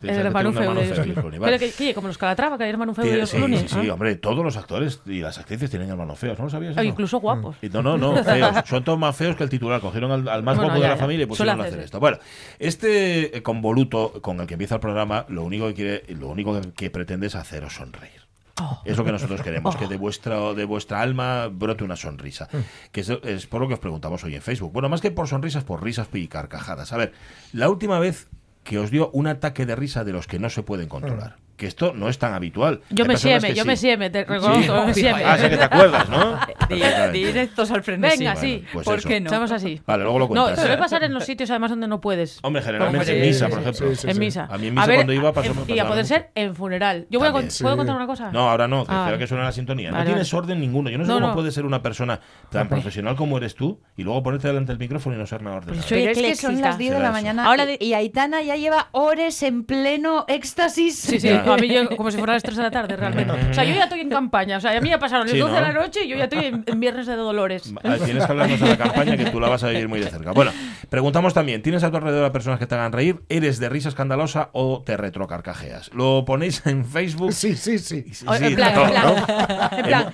El 0.01 0.09
hermano 0.09 0.53
feo 0.53 0.73
de 0.73 0.91
Clooney. 1.13 1.39
Pero 1.39 1.59
que, 1.59 1.71
que, 1.71 1.93
como 1.93 2.07
los 2.07 2.17
Calatrava, 2.17 2.57
que 2.57 2.63
hay 2.65 2.69
hermano 2.69 2.93
feo 2.93 3.05
de 3.05 3.25
sí, 3.25 3.37
Clooney. 3.37 3.59
sí, 3.59 3.67
sí, 3.69 3.89
¿ah? 3.89 3.93
hombre, 3.93 4.15
todos 4.15 4.43
los 4.43 4.57
actores 4.57 5.01
y 5.05 5.21
las 5.21 5.37
actrices 5.37 5.69
tienen 5.69 5.89
hermanos 5.89 6.19
feos, 6.19 6.37
¿no 6.37 6.45
lo 6.45 6.49
sabías? 6.49 6.73
Eso? 6.73 6.83
incluso 6.83 7.19
guapos. 7.19 7.55
Y 7.61 7.69
No, 7.69 7.81
no, 7.81 7.97
no, 7.97 8.23
feos. 8.23 8.55
Son 8.65 8.83
todos 8.83 8.99
más 8.99 9.15
feos 9.15 9.35
que 9.35 9.43
el 9.43 9.49
titular. 9.49 9.81
Cogieron 9.81 10.11
al, 10.11 10.27
al 10.27 10.43
más 10.43 10.55
Bueno, 10.55 10.69
guapo 10.71 10.81
de 10.81 10.87
la 10.89 10.95
ya. 10.95 10.99
familia 10.99 11.23
y 11.23 11.27
pusieron 11.27 11.59
a 11.61 11.63
hacer 11.63 11.79
esto. 11.79 11.99
Bueno, 11.99 12.17
este 12.59 13.37
eh, 13.37 13.43
convoluto 13.43 14.21
con 14.21 14.39
el 14.39 14.47
que 14.47 14.53
empieza 14.55 14.75
el 14.75 14.81
programa, 14.81 15.25
lo 15.29 15.43
único 15.43 15.67
que 15.67 15.73
quiere, 15.73 16.03
lo 16.15 16.27
único 16.27 16.59
que, 16.59 16.71
que 16.71 16.89
pretende 16.89 17.27
es 17.27 17.35
haceros 17.35 17.73
sonreír. 17.75 18.27
Oh. 18.59 18.81
Es 18.85 18.97
lo 18.97 19.05
que 19.05 19.11
nosotros 19.11 19.41
queremos, 19.43 19.75
que 19.75 19.85
de 19.85 19.97
vuestra, 19.97 20.53
de 20.55 20.65
vuestra 20.65 20.99
alma 21.01 21.47
brote 21.47 21.83
una 21.83 21.95
sonrisa. 21.95 22.49
Que 22.91 23.01
es, 23.01 23.09
es 23.09 23.45
por 23.45 23.61
lo 23.61 23.67
que 23.67 23.75
os 23.75 23.79
preguntamos 23.79 24.23
hoy 24.23 24.33
en 24.33 24.41
Facebook. 24.41 24.73
Bueno, 24.73 24.89
más 24.89 24.99
que 24.99 25.11
por 25.11 25.27
sonrisas, 25.27 25.63
por 25.63 25.83
risas 25.83 26.07
y 26.11 26.27
carcajadas. 26.27 26.91
A 26.91 26.97
ver, 26.97 27.13
la 27.53 27.69
última 27.69 27.99
vez 27.99 28.27
que 28.67 28.77
os 28.77 28.91
dio 28.91 29.09
un 29.13 29.27
ataque 29.27 29.65
de 29.65 29.75
risa 29.75 30.03
de 30.03 30.11
los 30.11 30.27
que 30.27 30.39
no 30.39 30.49
se 30.49 30.61
pueden 30.61 30.89
controlar. 30.89 31.37
Que 31.57 31.65
esto 31.65 31.91
no 31.95 32.07
es 32.07 32.19
tan 32.19 32.33
habitual. 32.35 32.81
Yo 32.91 33.03
Hay 33.03 33.07
me 33.09 33.17
sieme, 33.17 33.55
yo 33.55 33.63
sí. 33.63 33.67
me 33.67 33.75
sieme, 33.75 34.09
te 34.11 34.23
reconozco, 34.25 34.61
Sí. 34.61 34.67
yo 34.67 34.85
me 34.85 34.93
sieme. 34.93 35.23
Ah, 35.25 35.37
sé 35.39 35.49
que 35.49 35.57
te 35.57 35.63
acuerdas, 35.63 36.07
¿no? 36.07 36.37
Directos 37.11 37.71
al 37.71 37.83
frenesí. 37.83 38.19
Venga, 38.19 38.33
Bueno, 38.33 38.47
sí. 38.47 38.63
pues 38.71 38.85
¿Por 38.85 38.99
eso. 38.99 39.07
qué 39.09 39.19
no? 39.21 39.29
Somos 39.29 39.51
así. 39.51 39.81
Vale, 39.85 40.03
luego 40.03 40.19
lo 40.19 40.25
No, 40.27 40.43
cuentas. 40.43 40.59
suele 40.59 40.77
pasar 40.77 41.03
en 41.03 41.13
los 41.15 41.25
sitios 41.25 41.49
además 41.49 41.71
donde 41.71 41.87
no 41.87 41.99
puedes. 41.99 42.39
Hombre, 42.43 42.61
generalmente 42.61 42.99
Hombre, 43.11 43.21
en 43.23 43.27
misa, 43.27 43.45
sí, 43.47 43.51
por 43.51 43.59
sí, 43.63 43.69
ejemplo. 43.69 43.95
sí, 43.95 44.07
en 44.09 44.19
misa. 44.19 44.47
A 44.51 44.57
mí 44.59 44.67
en 44.67 44.75
misa 44.75 44.93
cuando 44.93 45.13
iba 45.13 45.33
pasó- 45.33 45.51
en- 45.67 45.75
Y 45.75 45.79
a 45.79 45.87
poder 45.87 46.03
mucho. 46.03 46.13
ser 46.15 46.29
en 46.35 46.55
funeral. 46.55 47.07
Yo 47.09 47.19
voy 47.19 47.27
a, 47.27 47.31
También. 47.31 47.51
¿Puedo 47.61 47.77
contar 47.77 47.95
una 47.95 48.05
cosa? 48.07 48.31
No, 48.31 48.49
ahora 48.49 48.67
no, 48.67 48.85
que 48.85 48.91
Ah, 48.91 48.93
espera 48.93 49.03
vale. 49.05 49.17
que 49.17 49.27
suene 49.27 49.43
la 49.43 49.51
sintonía. 49.51 49.91
Vale, 49.91 50.03
no 50.03 50.09
tienes 50.11 50.31
vale. 50.31 50.43
orden 50.43 50.59
ninguno. 50.59 50.89
Yo 50.89 50.97
no 50.99 51.05
sé 51.05 51.07
No, 51.09 51.15
cómo 51.15 51.27
no. 51.27 51.33
puede 51.33 51.51
ser 51.51 51.65
una 51.65 51.81
persona 51.81 52.19
tan 52.51 52.69
profesional 52.69 53.15
como 53.15 53.37
eres 53.37 53.55
tú 53.55 53.81
y 53.95 54.03
luego 54.03 54.21
ponerte 54.21 54.47
delante 54.47 54.71
del 54.73 54.79
micrófono 54.79 55.15
y 55.15 55.19
no 55.19 55.25
ser 55.25 55.41
nada 55.41 55.57
ordenado. 55.57 55.77
Pues 55.79 55.87
Pero 55.89 56.11
es 56.11 56.17
que 56.19 56.35
son 56.35 56.61
las 56.61 56.77
10 56.77 56.93
de 56.93 56.99
la 56.99 57.11
mañana 57.11 57.47
y 57.79 57.93
Aitana 57.93 58.41
ya 58.43 58.55
lleva 58.55 58.89
horas 58.91 59.41
en 59.43 59.63
pleno 59.63 60.25
éxtasis. 60.27 60.97
Sí, 60.99 61.19
sí, 61.19 61.29
A 61.53 61.57
mí 61.57 61.67
yo, 61.67 61.95
como 61.95 62.11
si 62.11 62.17
fuera 62.17 62.33
las 62.33 62.43
3 62.43 62.57
de 62.57 62.63
la 62.63 62.71
tarde, 62.71 62.95
realmente. 62.95 63.31
O 63.49 63.53
sea, 63.53 63.63
yo 63.63 63.73
ya 63.75 63.83
estoy 63.83 64.01
en 64.01 64.09
campaña. 64.09 64.57
O 64.57 64.61
sea, 64.61 64.77
a 64.77 64.81
mí 64.81 64.89
ya 64.89 64.99
pasaron 64.99 65.25
las 65.25 65.31
Sí, 65.33 65.39
12 65.39 65.53
de 65.53 65.61
¿no? 65.61 65.67
la 65.67 65.73
noche 65.73 66.03
y 66.05 66.07
yo 66.09 66.17
ya 66.17 66.25
estoy 66.25 66.45
en, 66.45 66.63
en 66.65 66.79
Viernes 66.79 67.07
de 67.07 67.15
Dolores. 67.15 67.63
Tienes 68.05 68.25
que 68.25 68.31
hablarnos 68.31 68.59
de 68.59 68.67
la 68.67 68.77
campaña 68.77 69.17
que 69.17 69.25
tú 69.25 69.39
la 69.39 69.49
vas 69.49 69.63
a 69.63 69.69
vivir 69.69 69.87
muy 69.87 69.99
de 69.99 70.07
cerca. 70.09 70.31
Bueno, 70.31 70.51
preguntamos 70.89 71.33
también, 71.33 71.61
¿tienes 71.61 71.83
a 71.83 71.91
tu 71.91 71.97
alrededor 71.97 72.25
a 72.25 72.31
personas 72.31 72.59
que 72.59 72.67
te 72.67 72.75
hagan 72.75 72.91
reír? 72.91 73.21
¿Eres 73.29 73.59
de 73.59 73.69
risa 73.69 73.89
escandalosa 73.89 74.49
o 74.53 74.83
te 74.85 74.97
retrocarcajeas? 74.97 75.91
Lo 75.93 76.23
ponéis 76.25 76.61
en 76.65 76.85
Facebook. 76.85 77.33
Sí, 77.33 77.55
sí, 77.55 77.79
sí. 77.79 78.05
Sí, 78.11 78.25
O- 78.27 78.33
sí, 78.35 78.45
en 78.45 78.55
plan, 78.55 78.73
todo, 78.73 78.85
en 78.85 78.91
plan, 78.91 79.05
¿no? 79.05 79.77
en 79.77 79.85
plan. 79.85 80.11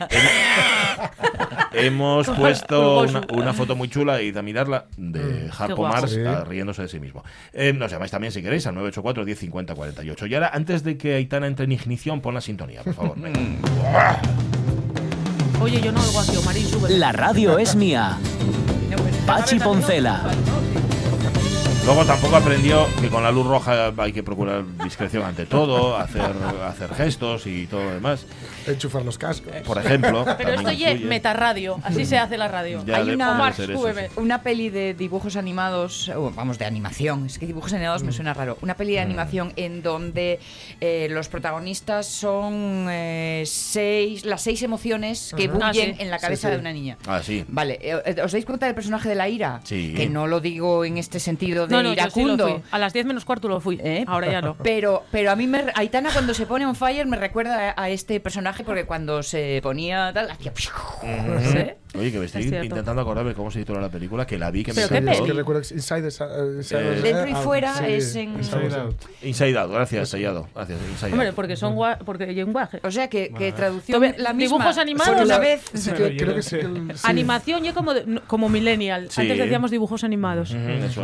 Hemos 1.74 2.30
puesto 2.30 3.00
una, 3.02 3.22
una 3.34 3.54
foto 3.54 3.76
muy 3.76 3.90
chula 3.90 4.22
y 4.22 4.32
de 4.32 4.42
mirarla 4.44 4.86
de 4.98 5.50
Harpo 5.58 5.78
guapo. 5.78 5.96
Mars 5.96 6.12
Sí. 6.12 6.20
riéndose 6.48 6.84
de 6.84 6.88
sí 6.88 7.00
mismo. 7.00 7.24
Eh, 7.52 7.74
nos 7.74 7.92
llamáis 7.92 8.12
también 8.12 8.32
si 8.32 8.44
queréis 8.44 8.68
al 8.68 8.76
984 8.76 9.26
10 9.26 9.40
50 9.40 9.74
48. 9.76 10.26
Y 10.28 10.36
ahora, 10.36 10.52
antes 10.54 10.84
de 10.84 10.98
que 10.98 11.23
Aitana 11.24 11.48
entre 11.48 11.64
en 11.66 11.72
ignición, 11.72 12.20
pon 12.20 12.34
la 12.34 12.42
sintonía, 12.42 12.84
por 12.84 12.94
favor. 12.94 13.16
venga. 13.18 13.40
Oye, 15.62 15.80
yo 15.80 15.92
no 15.94 16.02
oigo 16.02 16.20
aquí, 16.20 16.36
Omarín, 16.36 16.68
sube. 16.68 16.90
La 16.98 17.14
radio 17.14 17.58
es 17.58 17.76
mía. 17.76 18.18
Pachi 19.26 19.58
Poncela. 19.60 20.22
Luego 21.86 22.06
tampoco 22.06 22.36
aprendió 22.36 22.88
que 23.00 23.08
con 23.10 23.24
la 23.24 23.32
luz 23.32 23.46
roja 23.46 23.94
hay 23.98 24.12
que 24.12 24.24
procurar 24.24 24.64
discreción 24.84 25.24
ante 25.24 25.46
todo, 25.46 25.98
hacer, 25.98 26.32
hacer 26.68 26.94
gestos 26.94 27.48
y 27.48 27.68
todo 27.68 27.84
lo 27.84 27.92
demás. 27.92 28.26
Enchufar 28.68 29.04
los 29.06 29.18
cascos. 29.18 29.54
Por 29.66 29.78
ejemplo. 29.78 30.26
Pero 30.38 30.50
esto 30.54 30.72
influye. 30.72 30.96
metarradio. 31.06 31.80
Así 31.84 32.06
se 32.06 32.18
hace 32.18 32.38
la 32.38 32.48
radio. 32.48 32.84
Ya 32.86 32.98
Hay 32.98 33.10
una-. 33.12 33.54
Una 34.16 34.42
peli 34.44 34.70
de 34.70 34.94
dibujos 34.94 35.36
animados, 35.36 36.10
o 36.10 36.32
vamos, 36.32 36.58
de 36.60 36.66
animación, 36.66 37.26
es 37.26 37.38
que 37.40 37.46
dibujos 37.46 37.74
animados 37.74 38.04
me 38.04 38.12
suena 38.12 38.34
raro. 38.34 38.58
Una 38.62 38.76
peli 38.76 38.94
de 38.94 39.00
animación 39.00 39.54
en 39.56 39.82
donde 39.82 40.40
eh, 40.82 41.08
los 41.10 41.28
protagonistas 41.30 42.06
son 42.08 42.88
eh, 42.90 43.44
seis, 43.46 44.26
las 44.26 44.42
seis 44.42 44.62
emociones 44.64 45.34
que 45.36 45.46
Ajá. 45.46 45.54
bullen 45.54 45.64
Ah, 45.64 45.74
sí. 45.74 45.96
en 46.00 46.10
la 46.12 46.20
cabeza 46.20 46.48
Sí, 46.48 46.48
sí. 46.48 46.54
de 46.54 46.60
una 46.60 46.74
niña. 46.74 46.98
Ah, 47.08 47.22
sí. 47.24 47.46
Vale, 47.48 47.80
eh, 47.82 48.22
¿os 48.24 48.32
dais 48.32 48.46
cuenta 48.46 48.66
del 48.66 48.76
personaje 48.76 49.10
de 49.10 49.16
la 49.16 49.30
ira? 49.30 49.62
Sí. 49.64 49.94
Que 49.96 50.08
no 50.10 50.28
lo 50.28 50.40
digo 50.40 50.84
en 50.86 50.98
este 50.98 51.20
sentido 51.20 51.68
de 51.68 51.76
No, 51.76 51.82
no, 51.84 51.90
yo 51.90 51.96
sí 51.96 51.96
lo 51.96 52.04
iracundo. 52.34 52.48
fui. 52.50 52.62
A 52.72 52.78
las 52.80 52.94
10 52.94 53.06
menos 53.06 53.26
cuarto 53.26 53.48
lo 53.48 53.60
fui. 53.60 53.80
¿eh? 53.84 54.04
Ahora 54.08 54.32
ya 54.32 54.42
no. 54.42 54.56
Pero, 54.64 55.04
pero 55.12 55.32
a 55.32 55.36
mí, 55.36 55.48
me, 55.48 55.64
Aitana 55.76 56.10
cuando 56.12 56.34
se 56.34 56.46
pone 56.46 56.66
on 56.66 56.76
fire 56.76 57.06
me 57.08 57.18
recuerda 57.18 57.74
a, 57.76 57.84
a 57.84 57.90
este 57.90 58.20
personaje 58.20 58.53
porque 58.64 58.86
cuando 58.86 59.24
se 59.24 59.60
ponía 59.64 60.12
tal, 60.14 60.30
hacía... 60.30 60.52
¿Sí? 60.56 61.72
Oye, 61.96 62.12
que 62.12 62.18
me 62.20 62.26
estoy 62.26 62.42
Es 62.42 62.64
intentando 62.64 63.02
acordarme 63.04 63.34
cómo 63.36 63.52
se 63.52 63.60
titula 63.60 63.80
la 63.80 63.90
película, 63.90 64.26
que 64.26 64.38
la 64.40 64.50
vi, 64.50 64.64
que 64.64 64.72
me 64.72 64.76
¿Pero 64.76 64.88
Sí, 64.88 64.94
qué 64.94 64.98
encantó. 64.98 65.12
es 65.12 65.18
que 65.22 65.28
peli? 65.28 65.38
recuerdo 65.40 65.62
que 65.62 65.74
Inside, 65.76 66.08
is- 66.08 66.22
Inside 66.58 66.90
Eh, 66.90 66.96
is- 66.98 67.04
Dentro 67.04 67.28
y 67.28 67.36
fuera 67.36 67.74
sí, 67.76 67.84
es 67.88 68.16
en- 68.16 68.34
Inside 68.36 68.68
is- 68.68 68.76
Inside 69.28 69.58
Out, 69.60 69.72
gracias, 69.72 70.10
Sellado. 70.10 70.48
Gracias, 70.56 70.80
Inside 70.90 71.12
Hombre, 71.12 71.28
Out. 71.28 71.36
porque 71.36 71.56
son 71.56 71.76
gua- 71.76 71.98
porque 72.04 72.24
hay 72.24 72.42
un 72.42 72.52
guaje. 72.52 72.80
O 72.84 72.90
sea 72.90 73.10
que, 73.10 73.32
que 73.38 73.52
traducción 73.52 74.02
Tome- 74.02 74.18
la 74.18 74.34
misma. 74.34 74.56
dibujos 74.58 74.78
animados. 74.80 75.22
a 75.22 75.26
la 75.26 75.38
vez. 75.40 75.64
Sí, 75.74 75.92
que- 75.92 76.18
creo 76.18 76.34
que 76.36 76.42
sí. 76.42 76.58
Animación 77.04 77.64
ya 77.64 77.74
como, 77.76 77.94
de- 77.94 78.22
como 78.28 78.50
millennial. 78.50 79.12
Sí. 79.12 79.22
Antes 79.22 79.38
decíamos 79.38 79.70
dibujos 79.72 80.04
animados. 80.04 80.56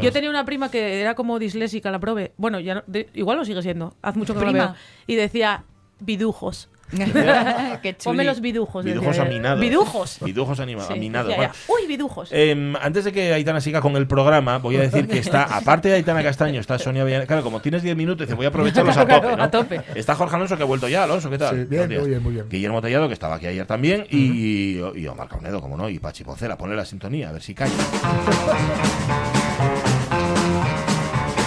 Yo 0.02 0.12
tenía 0.12 0.30
una 0.32 0.44
prima 0.46 0.72
que 0.72 1.02
era 1.02 1.14
como 1.14 1.38
disléxica, 1.38 1.92
la 1.92 2.00
probé. 2.00 2.34
Bueno, 2.38 2.60
ya 2.60 2.76
no- 2.76 2.84
de- 2.88 3.10
igual 3.14 3.38
lo 3.38 3.46
sigue 3.46 3.62
siendo. 3.62 3.96
Hace 4.02 4.18
mucho 4.18 4.34
que 4.34 4.40
no 4.40 4.46
la 4.48 4.52
veo. 4.52 4.76
Y 5.06 5.16
decía 5.16 5.64
vidujos. 6.00 6.70
Qué 7.82 7.96
Ponme 8.04 8.24
los 8.24 8.42
vidujos. 8.42 8.84
Vidujos 8.84 9.16
ella. 9.16 9.26
aminados. 9.26 9.60
Vidujos. 9.60 10.18
Vidujos 10.22 10.60
anima- 10.60 10.86
Sí, 10.88 10.94
aminados. 10.94 11.36
Bueno, 11.36 11.52
ella, 11.54 11.62
Uy, 11.68 11.88
vidujos. 11.88 12.30
Em, 12.32 12.76
antes 12.76 13.06
de 13.06 13.12
que 13.12 13.34
Aitana 13.34 13.62
siga 13.62 13.80
con 13.82 13.96
el 13.96 14.08
programa, 14.08 14.58
voy 14.58 14.76
a 14.78 14.82
decir 14.82 15.08
que 15.08 15.20
está, 15.20 15.44
aparte 15.44 15.90
de 15.90 15.96
Aitana 15.96 16.24
Castaño, 16.24 16.60
está 16.60 16.80
Sonia 16.80 17.04
Villarreal. 17.04 17.28
Claro, 17.28 17.44
como 17.44 17.60
tienes 17.62 17.84
10 17.84 17.96
minutos, 17.96 18.26
dice, 18.28 18.36
voy 18.36 18.46
a 18.46 18.50
aprovecharlos 18.50 18.98
a 18.98 19.06
tope, 19.08 19.36
¿no? 19.36 19.44
a 19.44 19.52
tope. 19.52 19.82
Está 19.96 20.16
Jorge 20.16 20.36
Alonso, 20.36 20.58
que 20.58 20.64
ha 20.64 20.66
vuelto 20.66 20.88
ya. 20.88 21.04
Alonso, 21.04 21.30
¿qué 21.30 21.38
tal? 21.38 21.56
Sí, 21.56 21.66
bien, 21.70 21.88
muy 22.00 22.10
bien, 22.10 22.24
muy 22.24 22.34
bien. 22.34 22.46
Guillermo 22.50 22.82
Tellado, 22.82 23.08
que 23.08 23.14
estaba 23.14 23.36
aquí 23.36 23.48
ayer 23.48 23.66
también. 23.66 24.06
y, 24.10 24.80
y 24.96 25.08
Omar 25.08 25.28
Caunedo, 25.28 25.62
como 25.62 25.78
no. 25.78 25.90
Y 25.90 26.00
Pachi 26.00 26.24
Poncela. 26.24 26.58
Ponle 26.58 26.76
la 26.76 26.86
sintonía, 26.86 27.30
a 27.30 27.32
ver 27.34 27.42
si 27.42 27.54
cae. 27.54 27.70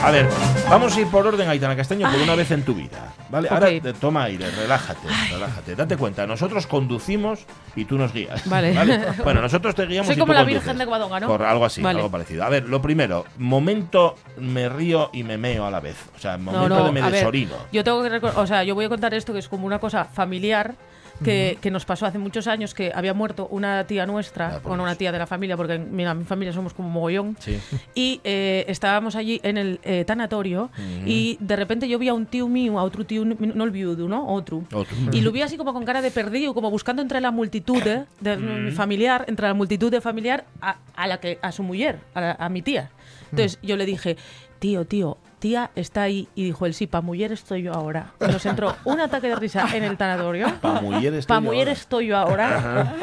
A 0.02 0.10
ver, 0.10 0.26
vamos 0.68 0.96
a 0.96 1.00
ir 1.00 1.06
por 1.06 1.24
orden, 1.24 1.48
Aitana 1.48 1.76
Castaño, 1.76 2.10
por 2.10 2.20
una 2.20 2.34
vez 2.34 2.50
en 2.50 2.64
tu 2.64 2.74
vida. 2.74 3.14
¿Vale? 3.30 3.46
Ok. 3.46 3.54
Ahora 3.54 3.92
toma 4.00 4.24
aire, 4.24 4.50
relájate, 4.50 5.06
relájate. 5.30 5.76
Date 5.76 5.96
cuenta, 5.96 6.26
nosotros 6.26 6.66
conducimos 6.66 7.46
y 7.76 7.84
tú 7.84 7.96
nos 7.96 8.12
guías. 8.12 8.48
Vale. 8.48 8.74
Bueno, 9.22 9.40
nosotros 9.40 9.76
te 9.76 9.86
guiamos 9.86 10.08
Soy 10.08 10.16
y 10.16 10.18
como 10.18 10.32
tú 10.32 10.38
la. 10.38 10.44
Virgen 10.44 10.76
de 10.76 10.84
Guadonga, 10.84 11.20
¿no? 11.20 11.28
Por 11.28 11.44
algo 11.44 11.64
así, 11.64 11.80
Vale. 11.80 12.00
algo 12.00 12.10
parecido. 12.10 12.42
A 12.42 12.48
ver, 12.48 12.68
lo 12.68 12.82
primero, 12.82 13.24
momento 13.38 14.16
me 14.38 14.68
río 14.68 15.10
y 15.12 15.22
me 15.22 15.38
meo 15.38 15.66
a 15.66 15.70
la 15.70 15.78
vez. 15.78 15.96
O 16.16 16.18
sea, 16.18 16.36
momento 16.36 16.84
de 16.84 16.92
me 16.92 17.00
ver, 17.00 17.12
desorino. 17.12 17.54
yo 17.72 17.84
tengo 17.84 18.02
que 18.02 18.26
o 18.26 18.46
sea, 18.46 18.64
yo 18.64 18.74
voy 18.74 18.86
a 18.86 18.88
contar 18.88 19.14
esto 19.14 19.32
que 19.32 19.38
es 19.38 19.48
como 19.48 19.66
una 19.66 19.78
cosa 19.78 20.04
familiar 20.04 20.74
que, 21.22 21.58
que 21.60 21.70
nos 21.70 21.84
pasó 21.84 22.06
hace 22.06 22.18
muchos 22.18 22.46
años 22.46 22.74
que 22.74 22.92
había 22.94 23.14
muerto 23.14 23.48
una 23.50 23.86
tía 23.86 24.06
nuestra, 24.06 24.60
con 24.60 24.80
una 24.80 24.90
Dios. 24.90 24.98
tía 24.98 25.12
de 25.12 25.18
la 25.18 25.26
familia, 25.26 25.56
porque 25.56 25.78
mira, 25.78 26.14
mi 26.14 26.24
familia 26.24 26.52
somos 26.52 26.74
como 26.74 26.88
mogollón. 26.88 27.36
Sí. 27.40 27.58
Y 27.94 28.20
eh, 28.24 28.64
estábamos 28.68 29.16
allí 29.16 29.40
en 29.42 29.56
el 29.58 29.80
eh, 29.84 30.04
tanatorio 30.04 30.70
y 31.06 31.36
de 31.40 31.56
repente 31.56 31.88
yo 31.88 31.98
vi 31.98 32.08
a 32.08 32.14
un 32.14 32.26
tío 32.26 32.48
mío, 32.48 32.78
a 32.78 32.82
otro 32.82 33.04
tío, 33.06 33.24
no 33.24 33.64
el 33.64 33.70
viudo, 33.70 34.08
¿no? 34.08 34.26
Otro. 34.28 34.64
Otro. 34.72 34.96
Y 35.12 35.20
lo 35.20 35.32
vi 35.32 35.42
así 35.42 35.56
como 35.56 35.72
con 35.72 35.84
cara 35.84 36.02
de 36.02 36.10
perdido, 36.10 36.54
como 36.54 36.70
buscando 36.70 37.02
entre 37.02 37.20
la 37.20 37.30
multitud 37.30 37.82
de 37.82 38.36
mi 38.36 38.70
familiar, 38.70 39.24
entre 39.28 39.46
la 39.46 39.54
multitud 39.54 39.90
de 39.90 40.00
familiar 40.00 40.44
a, 40.60 40.76
a 40.94 41.06
la 41.06 41.20
que 41.20 41.38
a 41.42 41.52
su 41.52 41.62
mujer, 41.62 42.00
a, 42.14 42.44
a 42.44 42.48
mi 42.48 42.62
tía. 42.62 42.90
Entonces 43.30 43.58
yo 43.62 43.76
le 43.76 43.86
dije, 43.86 44.16
tío, 44.58 44.84
tío, 44.84 45.16
tía 45.42 45.72
está 45.74 46.02
ahí 46.02 46.28
y 46.36 46.44
dijo 46.44 46.66
él, 46.66 46.72
sí, 46.72 46.86
pa 46.86 47.00
mujer 47.00 47.32
estoy 47.32 47.62
yo 47.62 47.74
ahora. 47.74 48.12
Y 48.20 48.26
nos 48.30 48.46
entró 48.46 48.76
un 48.84 49.00
ataque 49.00 49.26
de 49.26 49.34
risa 49.34 49.66
en 49.74 49.82
el 49.82 49.96
tanatorio. 49.96 50.46
Pa' 50.60 50.80
mujer 50.80 51.14
estoy 51.14 51.26
Pa' 51.28 51.34
yo 51.34 51.40
mujer 51.42 51.58
ahora. 51.68 51.72
estoy 51.72 52.06
yo 52.06 52.16
ahora. 52.16 52.94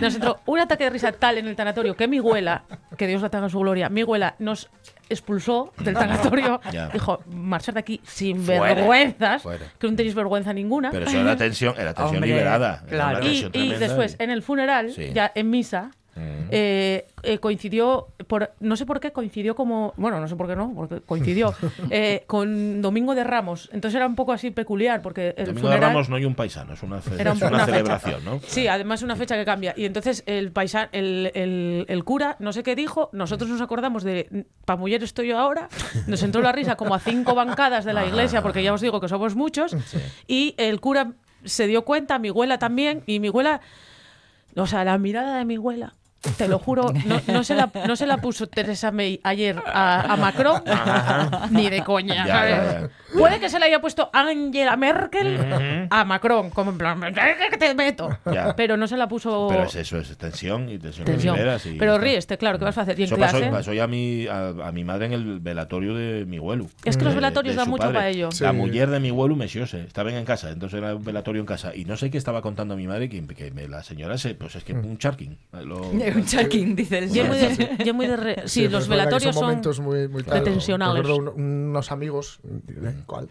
Nos 0.00 0.14
entró 0.14 0.40
un 0.46 0.58
ataque 0.60 0.84
de 0.84 0.90
risa 0.90 1.12
tal 1.12 1.36
en 1.36 1.46
el 1.46 1.54
tanatorio 1.54 1.94
que 1.94 2.08
mi 2.08 2.18
abuela, 2.18 2.64
que 2.96 3.06
Dios 3.06 3.20
la 3.20 3.28
tenga 3.28 3.44
en 3.44 3.50
su 3.50 3.58
gloria, 3.58 3.90
mi 3.90 4.00
abuela 4.00 4.34
nos 4.38 4.70
expulsó 5.10 5.74
del 5.78 5.92
tanatorio. 5.94 6.60
Ya. 6.72 6.88
Dijo, 6.88 7.20
marchar 7.30 7.74
de 7.74 7.80
aquí 7.80 8.00
sin 8.04 8.46
vergüenzas, 8.46 9.42
que 9.78 9.90
no 9.90 9.94
tenéis 9.96 10.14
vergüenza 10.14 10.54
ninguna. 10.54 10.90
Pero 10.90 11.04
eso 11.06 11.20
era 11.20 11.36
tensión, 11.36 11.74
era 11.76 11.92
tensión 11.92 12.16
Hombre, 12.16 12.30
liberada. 12.30 12.82
Claro. 12.88 13.18
Y, 13.18 13.22
tensión 13.42 13.48
y 13.48 13.50
tremenda 13.50 13.78
después, 13.86 14.16
en 14.18 14.30
el 14.30 14.42
funeral, 14.42 14.90
Sí. 14.92 15.10
ya 15.12 15.30
en 15.34 15.50
misa, 15.50 15.90
eh, 16.16 17.06
eh, 17.22 17.38
coincidió, 17.38 18.08
por, 18.28 18.52
no 18.60 18.76
sé 18.76 18.86
por 18.86 19.00
qué 19.00 19.12
coincidió 19.12 19.54
como, 19.54 19.92
bueno, 19.96 20.20
no 20.20 20.28
sé 20.28 20.36
por 20.36 20.46
qué 20.46 20.54
no, 20.56 20.72
porque 20.74 21.00
coincidió 21.00 21.54
eh, 21.90 22.24
con 22.26 22.82
Domingo 22.82 23.14
de 23.14 23.24
Ramos. 23.24 23.68
Entonces 23.72 23.96
era 23.96 24.06
un 24.06 24.14
poco 24.14 24.32
así 24.32 24.50
peculiar, 24.50 25.02
porque 25.02 25.34
el 25.36 25.46
Domingo 25.46 25.68
de. 25.70 25.76
Ramos 25.78 26.08
no 26.08 26.16
hay 26.16 26.24
un 26.24 26.34
paisano, 26.34 26.74
es 26.74 26.82
una, 26.82 27.00
fe- 27.00 27.20
Era 27.20 27.32
es 27.32 27.40
un- 27.42 27.48
una 27.48 27.58
fecha. 27.60 27.66
celebración, 27.78 28.24
¿no? 28.24 28.40
Sí, 28.46 28.68
además 28.68 29.02
una 29.02 29.16
fecha 29.16 29.36
que 29.36 29.44
cambia. 29.44 29.74
Y 29.76 29.84
entonces 29.86 30.22
el 30.26 30.52
paisa, 30.52 30.88
el, 30.92 31.30
el- 31.34 31.86
el 31.88 32.04
cura, 32.04 32.36
no 32.38 32.52
sé 32.52 32.62
qué 32.62 32.76
dijo, 32.76 33.10
nosotros 33.12 33.48
nos 33.50 33.60
acordamos 33.60 34.02
de 34.04 34.46
Pa' 34.64 34.76
mujer 34.76 35.02
estoy 35.02 35.28
yo 35.28 35.38
ahora, 35.38 35.68
nos 36.06 36.22
entró 36.22 36.40
la 36.42 36.52
risa 36.52 36.76
como 36.76 36.94
a 36.94 36.98
cinco 37.00 37.34
bancadas 37.34 37.84
de 37.84 37.92
la 37.92 38.06
iglesia, 38.06 38.42
porque 38.42 38.62
ya 38.62 38.72
os 38.72 38.80
digo 38.80 39.00
que 39.00 39.08
somos 39.08 39.34
muchos, 39.36 39.76
y 40.26 40.54
el 40.58 40.80
cura 40.80 41.12
se 41.44 41.66
dio 41.66 41.84
cuenta, 41.84 42.18
mi 42.18 42.28
abuela 42.28 42.58
también, 42.58 43.02
y 43.06 43.20
mi 43.20 43.28
abuela, 43.28 43.60
o 44.56 44.66
sea, 44.66 44.84
la 44.84 44.96
mirada 44.98 45.36
de 45.38 45.44
mi 45.44 45.56
abuela. 45.56 45.92
Te 46.36 46.48
lo 46.48 46.58
juro, 46.58 46.92
no, 47.06 47.20
no 47.28 47.44
se, 47.44 47.54
la, 47.54 47.70
no 47.86 47.96
se 47.96 48.06
la 48.06 48.16
puso 48.18 48.46
Teresa 48.48 48.90
May 48.90 49.20
ayer 49.22 49.60
a, 49.66 50.12
a 50.12 50.16
Macron, 50.16 50.62
ni 51.50 51.68
de 51.70 51.82
coña. 51.82 52.26
Ya, 52.26 52.34
¿sabes? 52.34 52.50
ya, 52.56 52.80
ya. 52.80 52.88
Puede 53.18 53.38
que 53.40 53.48
se 53.48 53.58
le 53.60 53.66
haya 53.66 53.80
puesto 53.80 54.10
Angela 54.12 54.76
Merkel 54.76 55.86
a 55.90 56.04
Macron, 56.04 56.50
como 56.50 56.70
en 56.72 56.78
plan, 56.78 57.00
que 57.50 57.56
te 57.56 57.74
meto. 57.74 58.16
Ya. 58.32 58.54
Pero 58.56 58.76
no 58.76 58.88
se 58.88 58.96
la 58.96 59.06
puso 59.08 59.46
Pero 59.48 59.64
es 59.64 59.74
eso, 59.76 59.98
es 59.98 60.16
tensión 60.16 60.68
y 60.68 60.78
tensión, 60.78 61.04
tensión. 61.06 61.36
y 61.64 61.78
Pero 61.78 61.98
ríeste, 61.98 62.36
claro, 62.38 62.58
¿qué 62.58 62.64
vas 62.64 62.78
a 62.78 62.82
hacer? 62.82 62.98
Y 62.98 63.04
en 63.04 63.10
pasó, 63.10 63.38
clase. 63.38 63.46
pasó 63.50 63.72
ya 63.72 63.84
a 63.84 63.86
mi, 63.86 64.26
a, 64.26 64.48
a 64.48 64.72
mi 64.72 64.82
madre 64.84 65.06
en 65.06 65.12
el 65.12 65.40
velatorio 65.40 65.94
de 65.94 66.24
mi 66.26 66.38
abuelo. 66.38 66.66
Es 66.84 66.96
que 66.96 67.04
los 67.04 67.14
velatorios 67.14 67.54
dan 67.56 67.68
mucho 67.68 67.82
padre. 67.84 67.94
para 67.94 68.08
ello. 68.08 68.28
La 68.40 68.52
mujer 68.52 68.90
de 68.90 68.98
mi 69.00 69.10
abuelo 69.10 69.36
me 69.36 69.46
siose, 69.48 69.82
estaba 69.82 70.10
en 70.12 70.24
casa, 70.24 70.50
entonces 70.50 70.78
era 70.78 70.94
un 70.96 71.04
velatorio 71.04 71.40
en 71.40 71.46
casa. 71.46 71.74
Y 71.74 71.84
no 71.84 71.96
sé 71.96 72.10
qué 72.10 72.18
estaba 72.18 72.42
contando 72.42 72.74
a 72.74 72.76
mi 72.76 72.86
madre, 72.86 73.08
que, 73.08 73.24
que 73.28 73.50
me- 73.50 73.68
la 73.68 73.82
señora 73.82 74.18
se, 74.18 74.34
pues 74.34 74.56
es 74.56 74.64
que 74.64 74.72
un 74.72 74.98
charking. 74.98 75.36
Lo- 75.64 75.92
Un 76.14 76.24
charquín, 76.26 76.76
dice 76.76 76.98
el 76.98 77.10
Yo 77.12 77.24
muy 77.24 77.36
de, 77.38 77.76
yo 77.84 77.94
muy 77.94 78.06
de 78.06 78.16
re- 78.16 78.42
sí, 78.46 78.62
pero 78.62 78.72
los 78.78 78.88
velatorios 78.88 79.34
son. 79.34 79.44
momentos 79.44 79.80
muy, 79.80 80.08
muy 80.08 80.22
tensionales. 80.22 81.06
Un- 81.08 81.28
unos 81.28 81.90
amigos, 81.92 82.40
¿eh? 82.68 82.94
¿cuál? 83.06 83.28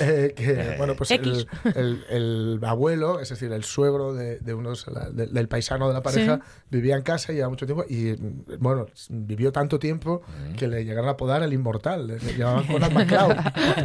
Eh, 0.00 0.34
que, 0.36 0.74
bueno, 0.78 0.94
pues 0.94 1.10
el, 1.10 1.46
el- 1.74 2.04
el 2.10 2.60
abuelo, 2.64 3.18
es 3.20 3.30
decir, 3.30 3.50
el 3.52 3.64
suegro 3.64 4.14
de, 4.14 4.38
de 4.38 4.54
unos, 4.54 4.86
la- 4.88 5.10
de- 5.10 5.26
del 5.26 5.48
paisano 5.48 5.88
de 5.88 5.94
la 5.94 6.02
pareja, 6.02 6.36
Sí. 6.36 6.42
vivía 6.70 6.96
en 6.96 7.02
casa 7.02 7.32
y 7.32 7.36
llevaba 7.36 7.50
mucho 7.50 7.66
tiempo 7.66 7.84
y, 7.88 8.12
bueno, 8.58 8.86
vivió 9.08 9.52
tanto 9.52 9.78
tiempo 9.78 10.22
que 10.56 10.68
le 10.68 10.84
llegaron 10.84 11.08
a 11.08 11.12
apodar 11.12 11.42
el 11.42 11.52
inmortal. 11.52 12.06
Le 12.06 12.18
le 12.20 12.36
llamaban 12.36 12.66
Conan 12.66 12.94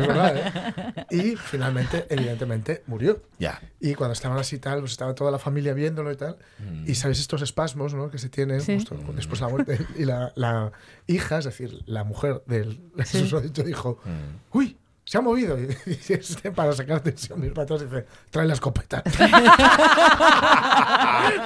verdad, 0.07 0.35
¿eh? 0.37 1.05
Y 1.11 1.35
finalmente, 1.35 2.05
evidentemente, 2.09 2.83
murió. 2.87 3.21
Ya. 3.39 3.61
Y 3.79 3.93
cuando 3.95 4.13
estaban 4.13 4.37
así 4.37 4.59
tal, 4.59 4.79
pues 4.79 4.91
estaba 4.91 5.15
toda 5.15 5.31
la 5.31 5.39
familia 5.39 5.73
viéndolo 5.73 6.11
y 6.11 6.15
tal. 6.15 6.37
Mm. 6.59 6.89
Y 6.89 6.95
sabéis 6.95 7.19
estos 7.19 7.41
espasmos 7.41 7.93
¿no? 7.93 8.09
que 8.09 8.17
se 8.17 8.29
tienen 8.35 8.61
Sí. 8.61 8.75
justo 8.75 8.95
después 9.15 9.39
de 9.39 9.45
la 9.45 9.51
muerte. 9.51 9.79
Y 9.97 10.05
la, 10.05 10.31
la 10.35 10.71
hija, 11.07 11.37
es 11.39 11.45
decir, 11.45 11.81
la 11.85 12.03
mujer 12.03 12.41
del 12.45 12.79
susodicho 13.05 13.63
dijo, 13.63 13.99
Mm. 14.05 14.57
uy, 14.57 14.77
se 15.05 15.17
ha 15.17 15.21
movido. 15.21 15.57
Y, 15.85 15.91
y 15.91 16.13
este, 16.13 16.51
para 16.51 16.73
sacar 16.73 16.99
tensión, 17.01 17.39
mis 17.39 17.51
patos 17.51 17.81
dice, 17.81 18.05
trae 18.31 18.45
la 18.47 18.53
escopeta. 18.55 19.03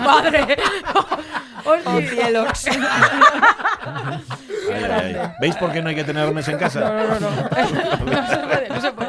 ¡Madre! 0.03 0.57
¡Oh, 1.65 1.99
cielos! 2.01 2.65
Ay, 2.67 2.79
ay, 4.73 5.15
ay. 5.15 5.31
¿Veis 5.41 5.55
por 5.57 5.71
qué 5.71 5.81
no 5.81 5.89
hay 5.89 5.95
que 5.95 6.03
tener 6.03 6.27
armas 6.27 6.47
en 6.47 6.57
casa? 6.57 6.79
No, 6.79 7.07
no, 7.07 7.19
no. 7.19 7.29
No 7.29 8.27
se 8.27 8.37
puede, 8.37 8.69
no 8.69 8.81
se 8.81 8.91
puede. 8.91 9.08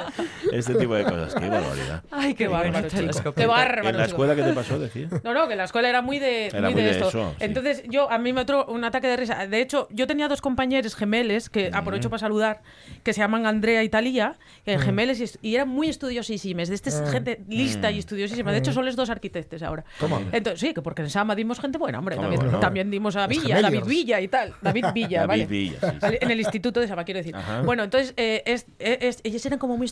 Este 0.52 0.74
tipo 0.74 0.94
de 0.94 1.04
cosas, 1.04 1.34
qué 1.34 1.48
barbaridad. 1.48 2.02
Ay, 2.10 2.34
qué 2.34 2.48
bárbaro, 2.48 2.86
escopeta. 2.86 3.40
Qué 3.40 3.46
bárbaro. 3.46 3.88
¿En 3.88 3.96
la 3.96 4.04
escuela 4.04 4.34
qué 4.36 4.42
te 4.42 4.52
pasó, 4.52 4.78
decía? 4.78 5.08
No, 5.24 5.34
no, 5.34 5.48
que 5.48 5.56
la 5.56 5.64
escuela 5.64 5.88
era 5.88 6.02
muy 6.02 6.18
de, 6.18 6.46
Era 6.46 6.62
muy 6.62 6.72
muy 6.74 6.82
de 6.82 6.88
de 6.88 6.90
esto. 6.92 7.08
eso, 7.08 7.30
sí. 7.30 7.36
Entonces, 7.44 7.82
yo 7.88 8.10
a 8.10 8.18
mí 8.18 8.32
me 8.32 8.40
entró 8.42 8.66
un 8.66 8.84
ataque 8.84 9.06
de 9.08 9.16
risa. 9.16 9.46
De 9.46 9.60
hecho, 9.60 9.88
yo 9.90 10.06
tenía 10.06 10.28
dos 10.28 10.40
compañeros 10.40 10.94
gemeles, 10.94 11.48
que 11.50 11.70
aprovecho 11.72 12.10
para 12.10 12.20
saludar, 12.20 12.62
que 13.02 13.12
se 13.12 13.20
llaman 13.20 13.46
Andrea 13.46 13.82
y 13.82 13.88
Talía, 13.88 14.36
que 14.64 14.78
gemeles, 14.78 15.38
y, 15.42 15.54
eran 15.54 15.68
muy 15.68 15.88
estudiosísimas. 15.88 16.68
De 16.68 16.74
esta 16.74 16.90
gente 17.10 17.40
lista 17.48 17.90
y 17.90 17.98
estudiosísima. 17.98 18.52
De 18.52 18.58
hecho, 18.58 18.72
son 18.72 18.84
los 18.84 18.96
dos 18.96 19.10
arquitectos 19.10 19.62
ahora. 19.62 19.84
Toma. 19.98 20.20
Entonces, 20.32 20.60
sí, 20.60 20.74
que 20.74 20.82
porque 20.82 21.02
en 21.02 21.10
Sama 21.10 21.34
dimos 21.34 21.60
gente 21.60 21.78
buena, 21.78 21.98
hombre. 21.98 22.16
También, 22.16 22.40
bueno. 22.40 22.60
también 22.60 22.90
dimos 22.90 23.16
a 23.16 23.26
Villa. 23.26 23.60
David 23.60 23.84
Villa 23.84 24.20
y 24.20 24.28
tal. 24.28 24.54
David 24.60 24.84
Villa, 24.94 25.20
David 25.20 25.28
¿vale? 25.28 25.46
Villa, 25.46 25.78
sí, 25.80 26.16
En 26.20 26.30
el 26.30 26.40
instituto 26.40 26.80
de 26.80 26.88
Sama, 26.88 27.04
quiero 27.04 27.18
decir. 27.18 27.34
Ajá. 27.36 27.62
Bueno, 27.62 27.82
entonces, 27.84 28.14
eh, 28.16 28.42
es- 28.46 28.66
es- 28.78 29.20
ellos 29.24 29.44
eran 29.46 29.58
como 29.58 29.76
muy 29.76 29.86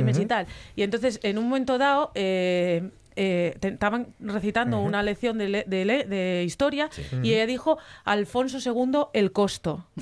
y 0.00 0.26
tal. 0.26 0.46
Y 0.76 0.82
entonces, 0.82 1.20
en 1.22 1.38
un 1.38 1.48
momento 1.48 1.78
dado, 1.78 2.10
eh, 2.14 2.90
eh, 3.16 3.56
te- 3.60 3.68
estaban 3.68 4.08
recitando 4.20 4.80
una 4.80 5.02
lección 5.02 5.38
de, 5.38 5.48
le- 5.48 5.64
de 5.66 5.84
le- 5.84 6.04
de 6.04 6.44
historia 6.44 6.88
y 7.22 7.32
ella 7.34 7.46
dijo 7.46 7.78
Alfonso 8.04 8.58
II 8.58 9.06
el 9.12 9.32
costo. 9.32 9.86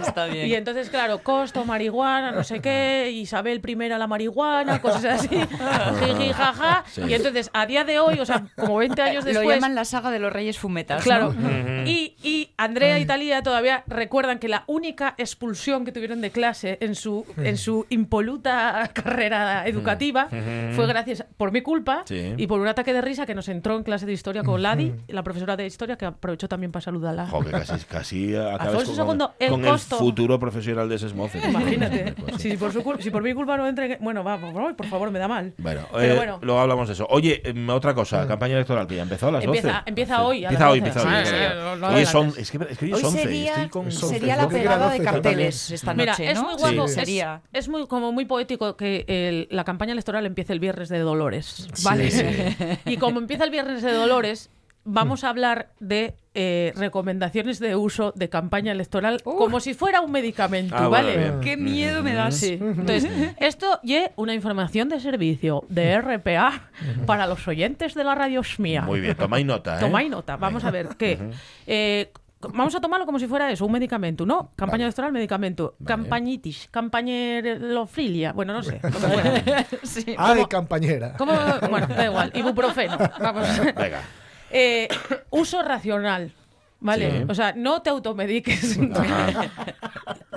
Está 0.00 0.26
bien. 0.26 0.46
Y 0.48 0.54
entonces, 0.54 0.90
claro, 0.90 1.18
costo, 1.22 1.64
marihuana, 1.64 2.32
no 2.32 2.44
sé 2.44 2.60
qué, 2.60 3.10
Isabel 3.12 3.60
I 3.66 3.74
la 3.88 4.06
marihuana, 4.06 4.80
cosas 4.80 5.04
así, 5.04 5.28
jiji, 6.00 6.32
jaja. 6.32 6.84
Sí. 6.90 7.02
Y 7.08 7.14
entonces, 7.14 7.50
a 7.52 7.66
día 7.66 7.84
de 7.84 7.98
hoy, 7.98 8.18
o 8.20 8.26
sea, 8.26 8.44
como 8.56 8.76
20 8.76 9.00
años 9.02 9.24
Lo 9.24 9.32
después... 9.32 9.56
llaman 9.56 9.74
la 9.74 9.84
saga 9.84 10.10
de 10.10 10.18
los 10.18 10.32
Reyes 10.32 10.58
Fumetas. 10.58 11.02
Claro. 11.02 11.32
¿no? 11.32 11.86
Y, 11.86 12.16
y 12.22 12.50
Andrea 12.56 12.98
y 12.98 13.06
Talía 13.06 13.42
todavía 13.42 13.84
recuerdan 13.86 14.38
que 14.38 14.48
la 14.48 14.64
única 14.66 15.14
expulsión 15.18 15.84
que 15.84 15.92
tuvieron 15.92 16.20
de 16.20 16.30
clase 16.30 16.78
en 16.80 16.94
su, 16.94 17.26
en 17.36 17.56
su 17.56 17.86
impoluta 17.90 18.90
carrera 18.94 19.66
educativa 19.66 20.28
fue 20.74 20.86
gracias 20.86 21.24
por 21.36 21.51
mi 21.52 21.62
culpa 21.62 22.02
Sí. 22.06 22.34
y 22.36 22.46
por 22.46 22.60
un 22.60 22.66
ataque 22.68 22.92
de 22.92 23.00
risa 23.00 23.26
que 23.26 23.34
nos 23.34 23.48
entró 23.48 23.76
en 23.76 23.82
clase 23.82 24.06
de 24.06 24.12
historia 24.12 24.42
con 24.42 24.62
Ladi, 24.62 24.92
la 25.08 25.22
profesora 25.22 25.56
de 25.56 25.66
historia, 25.66 25.96
que 25.96 26.06
aprovechó 26.06 26.48
también 26.48 26.72
para 26.72 26.82
saludarla. 26.82 27.26
Jo, 27.28 27.40
que 27.44 27.50
casi, 27.50 27.84
casi 27.86 28.34
acabas 28.36 28.60
Alfonso 28.74 29.06
con, 29.06 29.20
II, 29.20 29.26
el 29.38 29.50
con 29.50 29.62
costo. 29.62 29.96
el 29.96 29.98
futuro 30.00 30.38
profesional 30.38 30.88
de 30.88 30.98
Sesmoce. 30.98 31.38
Imagínate. 31.48 32.14
Sí. 32.38 32.50
si, 32.52 32.56
por 32.56 32.72
su 32.72 32.82
cul- 32.82 33.00
si 33.00 33.10
por 33.10 33.22
mi 33.22 33.34
culpa 33.34 33.56
no 33.56 33.66
entre. 33.68 33.98
Bueno, 34.00 34.24
va, 34.24 34.38
por 34.38 34.86
favor, 34.86 35.10
me 35.10 35.18
da 35.18 35.28
mal. 35.28 35.54
Bueno, 35.58 35.82
Pero 35.92 36.14
eh, 36.14 36.16
bueno. 36.16 36.38
luego 36.42 36.60
hablamos 36.60 36.88
de 36.88 36.94
eso. 36.94 37.06
Oye, 37.10 37.42
em, 37.44 37.68
otra 37.70 37.94
cosa, 37.94 38.26
campaña 38.26 38.54
electoral 38.54 38.86
que 38.86 38.96
ya 38.96 39.02
empezó 39.02 39.28
a 39.28 39.32
las 39.32 39.44
Empieza- 39.44 39.68
12. 39.68 39.82
empieza 39.86 40.16
Sí. 40.16 40.22
hoy, 40.24 40.44
a 40.44 40.48
Empieza 40.48 40.70
hoy, 40.70 40.80
12. 40.80 40.88
empieza 40.98 41.18
hoy. 41.20 41.26
Sí, 41.26 41.34
hoy. 41.34 41.42
Hoy 41.94 42.02
es, 42.02 42.14
adelantes. 42.14 42.14
on- 42.14 42.34
es 42.42 42.50
que, 42.50 42.58
es 42.72 42.78
que 42.78 42.84
hoy 42.86 42.92
Hoy 42.92 42.98
es 43.00 43.04
11. 43.04 43.22
sería, 43.22 43.50
estoy 43.52 43.68
con- 43.68 43.92
Son 43.92 44.08
sería 44.08 44.36
la 44.36 44.48
pegada 44.48 44.90
de 44.90 44.98
12 44.98 45.04
carteles 45.04 45.84
Mira, 45.96 46.12
noche, 46.12 46.30
es 46.30 46.40
muy 46.42 46.54
guapo. 46.54 46.84
Es, 46.86 47.08
es 47.52 47.68
muy 47.68 47.86
como 47.86 48.12
muy 48.12 48.24
poético 48.24 48.76
que 48.76 49.04
el- 49.08 49.48
la 49.50 49.64
campaña 49.64 49.92
electoral 49.92 50.26
empiece 50.26 50.52
el 50.52 50.60
viernes 50.60 50.88
de 50.88 50.98
Dolores. 51.00 51.41
Sí, 51.46 51.84
¿Vale? 51.84 52.10
sí. 52.10 52.24
Y 52.86 52.96
como 52.96 53.18
empieza 53.18 53.44
el 53.44 53.50
viernes 53.50 53.82
de 53.82 53.92
Dolores, 53.92 54.50
vamos 54.84 55.22
a 55.24 55.28
hablar 55.28 55.68
de 55.80 56.14
eh, 56.34 56.72
recomendaciones 56.76 57.58
de 57.60 57.76
uso 57.76 58.12
de 58.16 58.28
campaña 58.28 58.72
electoral 58.72 59.22
como 59.22 59.60
si 59.60 59.74
fuera 59.74 60.00
un 60.00 60.10
medicamento, 60.10 60.74
Ah, 60.76 60.88
¿vale? 60.88 61.34
¡Qué 61.42 61.56
miedo 61.56 62.02
me 62.02 62.14
das! 62.14 62.36
Sí. 62.36 62.58
Entonces, 62.60 63.06
esto 63.38 63.78
y 63.82 63.98
una 64.16 64.34
información 64.34 64.88
de 64.88 64.98
servicio 64.98 65.64
de 65.68 66.00
RPA 66.00 66.70
para 67.06 67.26
los 67.26 67.46
oyentes 67.46 67.94
de 67.94 68.02
la 68.04 68.14
radio 68.14 68.42
SMIA. 68.42 68.82
Muy 68.82 69.00
bien, 69.00 69.14
tomáis 69.14 69.46
nota. 69.46 69.76
¿eh? 69.76 69.80
Tomáis 69.80 70.10
nota. 70.10 70.36
Vamos 70.36 70.64
a 70.64 70.70
ver 70.70 70.88
que 70.96 71.18
eh, 71.66 72.10
vamos 72.48 72.74
a 72.74 72.80
tomarlo 72.80 73.06
como 73.06 73.18
si 73.18 73.26
fuera 73.26 73.50
eso, 73.50 73.66
un 73.66 73.72
medicamento, 73.72 74.26
¿no? 74.26 74.52
Campaña 74.56 74.84
electoral, 74.84 75.12
medicamento. 75.12 75.76
Campañitis, 75.84 76.68
campañerofilia, 76.70 78.32
bueno, 78.32 78.52
no 78.52 78.62
sé. 78.62 78.80
Sí. 79.82 80.14
Ah, 80.16 80.34
de 80.34 80.46
campañera. 80.46 81.14
¿Cómo? 81.18 81.32
Bueno, 81.68 81.86
da 81.88 82.06
igual. 82.06 82.32
Ibuprofeno. 82.34 82.98
Vamos. 83.20 83.46
Venga. 83.76 84.00
Eh, 84.50 84.88
uso 85.30 85.62
racional. 85.62 86.32
¿Vale? 86.80 87.10
Sí. 87.10 87.26
O 87.28 87.34
sea, 87.34 87.52
no 87.56 87.80
te 87.80 87.90
automediques. 87.90 88.78
Ajá. 88.94 89.50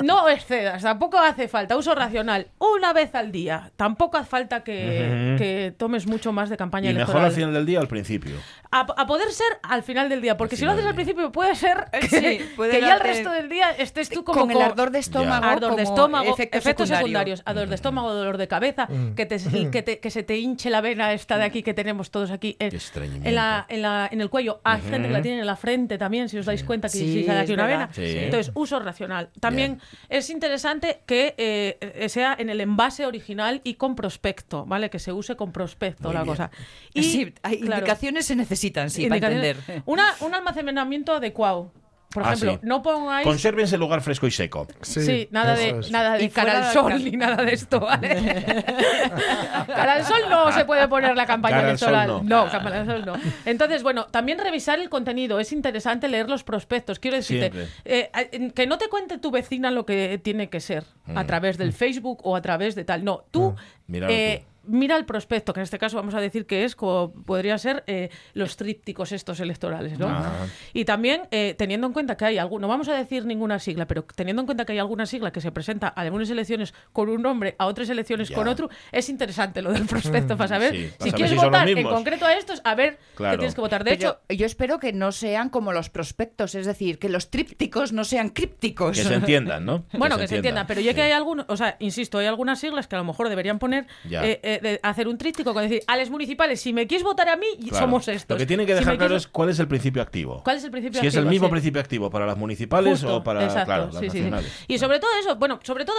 No 0.04 0.28
excedas, 0.30 0.84
tampoco 0.84 1.18
hace 1.18 1.48
falta. 1.48 1.78
Uso 1.78 1.96
racional. 1.96 2.48
Una 2.60 2.92
vez 2.94 3.16
al 3.16 3.32
día. 3.32 3.72
Tampoco 3.76 4.18
hace 4.18 4.30
falta 4.30 4.64
que, 4.64 5.74
tomes 5.78 6.08
mucho 6.08 6.32
más 6.34 6.50
de 6.50 6.58
campaña 6.58 6.92
Y 6.92 6.94
mejor 6.94 7.18
al 7.22 7.32
final 7.32 7.54
del 7.54 7.66
día 7.66 7.80
o 7.80 7.82
al 7.82 7.88
principio. 7.88 8.36
A, 8.72 8.82
a 8.82 9.08
poder 9.08 9.32
ser 9.32 9.48
al 9.64 9.84
final 9.84 10.10
del 10.10 10.22
día, 10.22 10.36
porque 10.36 10.56
Al 10.56 10.60
si 10.60 10.66
lo 10.66 10.72
haces 10.72 10.86
al 10.86 10.96
principio 10.96 11.32
puede 11.32 11.56
ser 11.56 11.86
que, 12.02 12.08
Sí, 12.10 12.40
puede 12.56 12.72
que 12.72 12.82
ya 12.82 12.96
el 12.96 13.00
resto 13.00 13.32
del 13.32 13.48
día 13.50 13.72
estés 13.72 14.10
tú 14.10 14.24
como 14.24 14.42
con 14.42 14.52
el 14.52 14.62
ardor 14.62 14.92
de 14.92 15.00
estómago, 15.00 15.46
ardor 15.46 15.76
de 15.78 15.84
estómago, 15.84 16.34
efecto 16.34 16.58
efectos 16.58 16.90
secundario. 16.90 16.98
secundarios, 16.98 17.42
ardor 17.46 17.70
de 17.70 17.76
estómago, 17.76 18.14
dolor 18.14 18.38
de 18.38 18.48
cabeza, 18.48 18.88
que, 19.16 19.26
te, 19.26 19.38
que, 19.72 19.82
te- 19.82 20.00
que 20.00 20.12
se 20.12 20.24
te 20.24 20.38
hinche 20.38 20.70
la 20.70 20.82
vena 20.82 21.14
esta 21.14 21.38
de 21.38 21.46
aquí 21.46 21.64
que 21.64 21.74
tenemos 21.74 22.12
todos 22.12 22.32
aquí 22.32 22.58
en, 22.60 23.36
la, 23.36 23.66
en, 23.70 23.82
la- 23.82 24.10
en 24.12 24.20
el 24.22 24.30
cuello. 24.30 24.60
Hay 24.64 24.82
gente 24.82 25.08
que 25.08 25.14
la 25.14 25.22
tiene 25.22 25.40
en 25.40 25.46
la 25.46 25.56
frente 25.56 25.98
también, 25.98 26.28
si 26.28 26.38
os 26.38 26.46
dais 26.46 26.64
cuenta 26.64 26.90
que 26.90 26.98
Sí, 26.98 27.14
si 27.14 27.24
sale 27.24 27.40
aquí 27.40 27.52
es 27.52 27.58
una 27.58 27.68
verdad. 27.68 27.90
vena. 27.96 28.10
Sí. 28.10 28.18
Entonces, 28.26 28.52
uso 28.56 28.80
racional. 28.80 29.30
También 29.40 29.80
es 30.10 30.30
interesante 30.30 31.02
que 31.06 31.36
eh, 31.38 32.10
sea 32.10 32.36
en 32.38 32.50
el 32.50 32.62
envase 32.62 33.06
original 33.06 33.62
y 33.64 33.76
con 33.76 33.96
prospecto, 33.96 34.66
¿vale? 34.66 34.90
Que 34.90 35.00
se 35.00 35.12
use 35.12 35.36
con 35.36 35.52
prospecto 35.52 36.10
Muy 36.10 36.14
la 36.14 36.24
bien. 36.24 36.36
cosa. 36.36 36.52
sí, 36.94 37.34
hay 37.44 37.60
claro, 37.60 37.78
indicaciones 37.78 38.26
se 38.26 38.36
necesitan, 38.36 38.90
sí, 38.90 39.08
para 39.08 39.28
entender. 39.28 39.58
Una, 39.86 40.14
un 40.22 40.34
almacenamiento 40.34 41.14
adecuado. 41.14 41.72
Por 42.16 42.24
Ah, 42.24 42.28
ejemplo, 42.34 42.54
sí. 42.54 42.60
no 42.64 42.82
pongáis. 42.82 43.28
Consérvense 43.28 43.76
en 43.76 43.82
lugar 43.82 44.00
fresco 44.00 44.26
y 44.26 44.32
seco. 44.32 44.66
Sí, 44.82 45.28
nada, 45.32 45.54
de, 45.54 45.70
es. 45.82 45.92
nada 45.92 46.14
de 46.18 46.24
Y 46.24 46.30
cara 46.30 46.66
al 46.70 46.74
sol 46.74 46.90
cal- 46.94 47.04
ni 47.04 47.12
nada 47.12 47.44
de 47.44 47.54
esto, 47.54 47.82
¿vale? 47.82 48.08
cara 49.68 49.94
al 49.96 50.06
sol 50.06 50.22
no 50.30 50.50
se 50.54 50.64
puede 50.64 50.88
poner 50.88 51.14
la 51.16 51.26
campaña 51.26 51.58
Cara 51.58 51.70
al 51.72 51.78
sol 51.78 51.90
electoral. 51.94 52.26
no. 52.26 52.46
no, 52.46 52.50
campaña 52.52 52.80
al 52.82 52.86
sol 52.88 53.04
no. 53.06 53.14
Entonces, 53.46 53.84
bueno, 53.84 54.06
también 54.06 54.40
revisar 54.40 54.80
el 54.80 54.90
contenido. 54.90 55.40
Es 55.42 55.52
interesante 55.52 56.08
leer 56.08 56.30
los 56.30 56.44
prospectos. 56.46 57.00
Quiero 57.00 57.18
decirte, 57.18 57.52
eh, 57.84 58.10
eh, 58.32 58.52
que 58.56 58.66
no 58.66 58.78
te 58.78 58.88
cuente 58.88 59.18
tu 59.18 59.30
vecina 59.30 59.72
lo 59.72 59.86
que 59.86 60.18
tiene 60.24 60.50
que 60.50 60.62
ser 60.62 60.86
a 61.14 61.26
través 61.26 61.58
del 61.58 61.74
Facebook 61.74 62.22
o 62.24 62.38
a 62.38 62.42
través 62.42 62.76
de 62.76 62.86
tal. 62.86 63.04
No, 63.04 63.26
tú. 63.30 63.56
Míralo 63.88 64.14
eh, 64.14 64.44
tú. 64.46 64.55
Mira 64.68 64.96
el 64.98 65.06
prospecto, 65.06 65.54
que 65.54 65.60
en 65.60 65.64
este 65.64 65.78
caso 65.80 65.96
vamos 65.98 66.14
a 66.16 66.22
decir 66.22 66.46
que 66.46 66.64
es 66.64 66.76
como 66.76 67.12
podría 67.26 67.58
ser 67.58 67.84
eh, 67.88 68.10
los 68.34 68.58
trípticos 68.58 69.12
estos 69.12 69.40
electorales, 69.40 69.98
¿no? 70.00 70.08
Ah. 70.10 70.48
Y 70.74 70.86
también 70.86 71.24
eh, 71.32 71.56
teniendo 71.58 71.88
en 71.88 71.94
cuenta 71.94 72.18
que 72.18 72.26
hay 72.26 72.38
algún, 72.38 72.62
no 72.62 72.68
vamos 72.68 72.88
a 72.90 72.94
decir 72.94 73.26
ninguna 73.26 73.60
sigla, 73.60 73.86
pero 73.88 74.04
teniendo 74.16 74.42
en 74.42 74.46
cuenta 74.46 74.66
que 74.66 74.74
hay 74.74 74.80
alguna 74.80 75.06
sigla 75.06 75.32
que 75.32 75.42
se 75.42 75.52
presenta 75.52 75.88
a 75.88 76.02
algunas 76.02 76.30
elecciones 76.30 76.74
con 76.94 77.10
un 77.10 77.22
nombre, 77.22 77.56
a 77.58 77.66
otras 77.68 77.90
elecciones 77.90 78.30
Ya. 78.30 78.36
con 78.36 78.48
otro, 78.48 78.70
es 78.92 79.10
interesante 79.10 79.62
lo 79.62 79.72
del 79.72 79.86
prospecto 79.86 80.38
para 80.38 80.48
saber 80.48 80.76
Sí, 80.76 80.84
para 80.84 80.92
si 80.92 80.98
saber 80.98 81.14
quieres 81.16 81.32
si 81.32 81.46
votar 81.46 81.70
en 81.70 81.84
concreto 81.84 82.26
a 82.26 82.34
estos, 82.34 82.62
a 82.64 82.76
ver 82.76 82.98
Claro. 83.16 83.34
qué 83.34 83.38
tienes 83.40 83.56
que 83.56 83.62
votar. 83.62 83.84
De 83.84 83.96
Pero 83.98 84.10
hecho, 84.28 84.36
yo 84.36 84.46
espero 84.46 84.80
que 84.80 84.94
no 84.94 85.12
sean 85.12 85.50
como 85.50 85.72
los 85.74 85.90
prospectos, 85.90 86.56
es 86.56 86.66
decir, 86.66 87.00
que 87.00 87.10
los 87.10 87.30
trípticos 87.30 87.94
no 87.94 88.04
sean 88.04 88.30
crípticos. 88.30 88.98
Que 88.98 89.04
se 89.04 89.14
entiendan, 89.14 89.66
¿no? 89.66 89.86
bueno, 89.94 90.18
que 90.18 90.28
se 90.28 90.36
entienda, 90.38 90.62
entiendan. 90.62 90.68
pero 90.68 90.82
ya 90.82 90.94
que 90.94 91.02
hay 91.02 91.12
algunos, 91.12 91.46
o 91.50 91.58
sea, 91.58 91.76
insisto, 91.80 92.18
hay 92.18 92.26
algunas 92.28 92.60
siglas 92.60 92.88
que 92.88 92.96
a 92.96 93.00
lo 93.00 93.06
mejor 93.06 93.30
deberían 93.30 93.60
poner, 93.60 93.88
Ya. 94.10 94.26
eh, 94.26 94.40
de 94.60 94.80
hacer 94.84 95.08
un 95.08 95.18
tríptico 95.18 95.54
con 95.54 95.64
decir, 95.64 95.82
a 95.88 95.98
los 95.98 96.10
municipales, 96.10 96.62
si 96.62 96.74
me 96.74 96.88
quieres 96.88 97.04
votar 97.04 97.30
a 97.30 97.36
mí, 97.36 97.48
Claro. 97.70 97.86
somos 97.86 98.08
estos. 98.08 98.36
Lo 98.36 98.38
que 98.40 98.46
tiene 98.46 98.66
que 98.66 98.74
dejar 98.76 98.96
claro 98.98 99.10
quieres- 99.10 99.24
es 99.24 99.28
cuál 99.28 99.50
es 99.50 99.60
el 99.60 99.68
principio 99.68 100.02
activo. 100.02 100.42
¿Cuál 100.44 100.58
es 100.58 100.64
el 100.64 100.72
principio 100.72 101.02
Si 101.02 101.08
es 101.08 101.16
el 101.16 101.26
mismo 101.26 101.48
Sí. 101.48 101.52
principio 101.52 101.82
activo 101.82 102.10
para 102.10 102.26
las 102.26 102.38
municipales 102.38 103.00
Justo, 103.02 103.18
o 103.18 103.24
para 103.24 103.44
exacto, 103.44 103.66
claro, 103.66 103.90
las 103.92 104.12
sí. 104.12 104.30
Y 104.68 104.78
sobre 104.78 105.00
todo 105.00 105.10
eso, 105.20 105.36
bueno, 105.36 105.60
sobre 105.64 105.86
todo, 105.86 105.98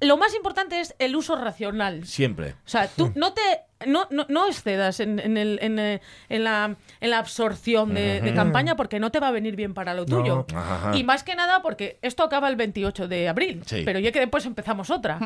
lo 0.00 0.16
más 0.16 0.34
importante 0.34 0.80
es 0.80 0.94
el 0.98 1.16
uso 1.16 1.36
racional. 1.36 2.04
Siempre. 2.06 2.50
O 2.52 2.68
sea, 2.68 2.88
tú 2.88 3.10
no 3.16 3.32
te 3.32 3.40
no, 3.86 4.06
no, 4.10 4.24
no 4.28 4.46
excedas 4.46 5.00
en, 5.00 5.18
en 5.18 5.36
el- 5.36 5.58
en, 5.60 5.78
eh, 5.78 6.00
en 6.28 6.44
la, 6.44 6.76
en 7.00 7.10
la 7.10 7.18
absorción 7.18 7.92
de, 7.94 8.20
de 8.20 8.32
campaña 8.34 8.74
porque 8.76 8.98
no 9.00 9.10
te 9.10 9.20
va 9.20 9.28
a 9.28 9.30
venir 9.32 9.54
bien 9.56 9.74
para 9.74 9.92
lo 9.94 10.06
tuyo. 10.06 10.46
Ajá. 10.54 10.96
Y 10.96 11.04
más 11.04 11.22
que 11.24 11.34
nada 11.34 11.60
porque 11.62 11.98
esto 12.02 12.22
acaba 12.22 12.48
el 12.48 12.56
28 12.56 13.08
de 13.08 13.28
abril, 13.28 13.62
Sí. 13.66 13.82
pero 13.84 13.98
ya 13.98 14.12
que 14.12 14.20
después 14.20 14.46
empezamos 14.46 14.88
otra. 14.90 15.18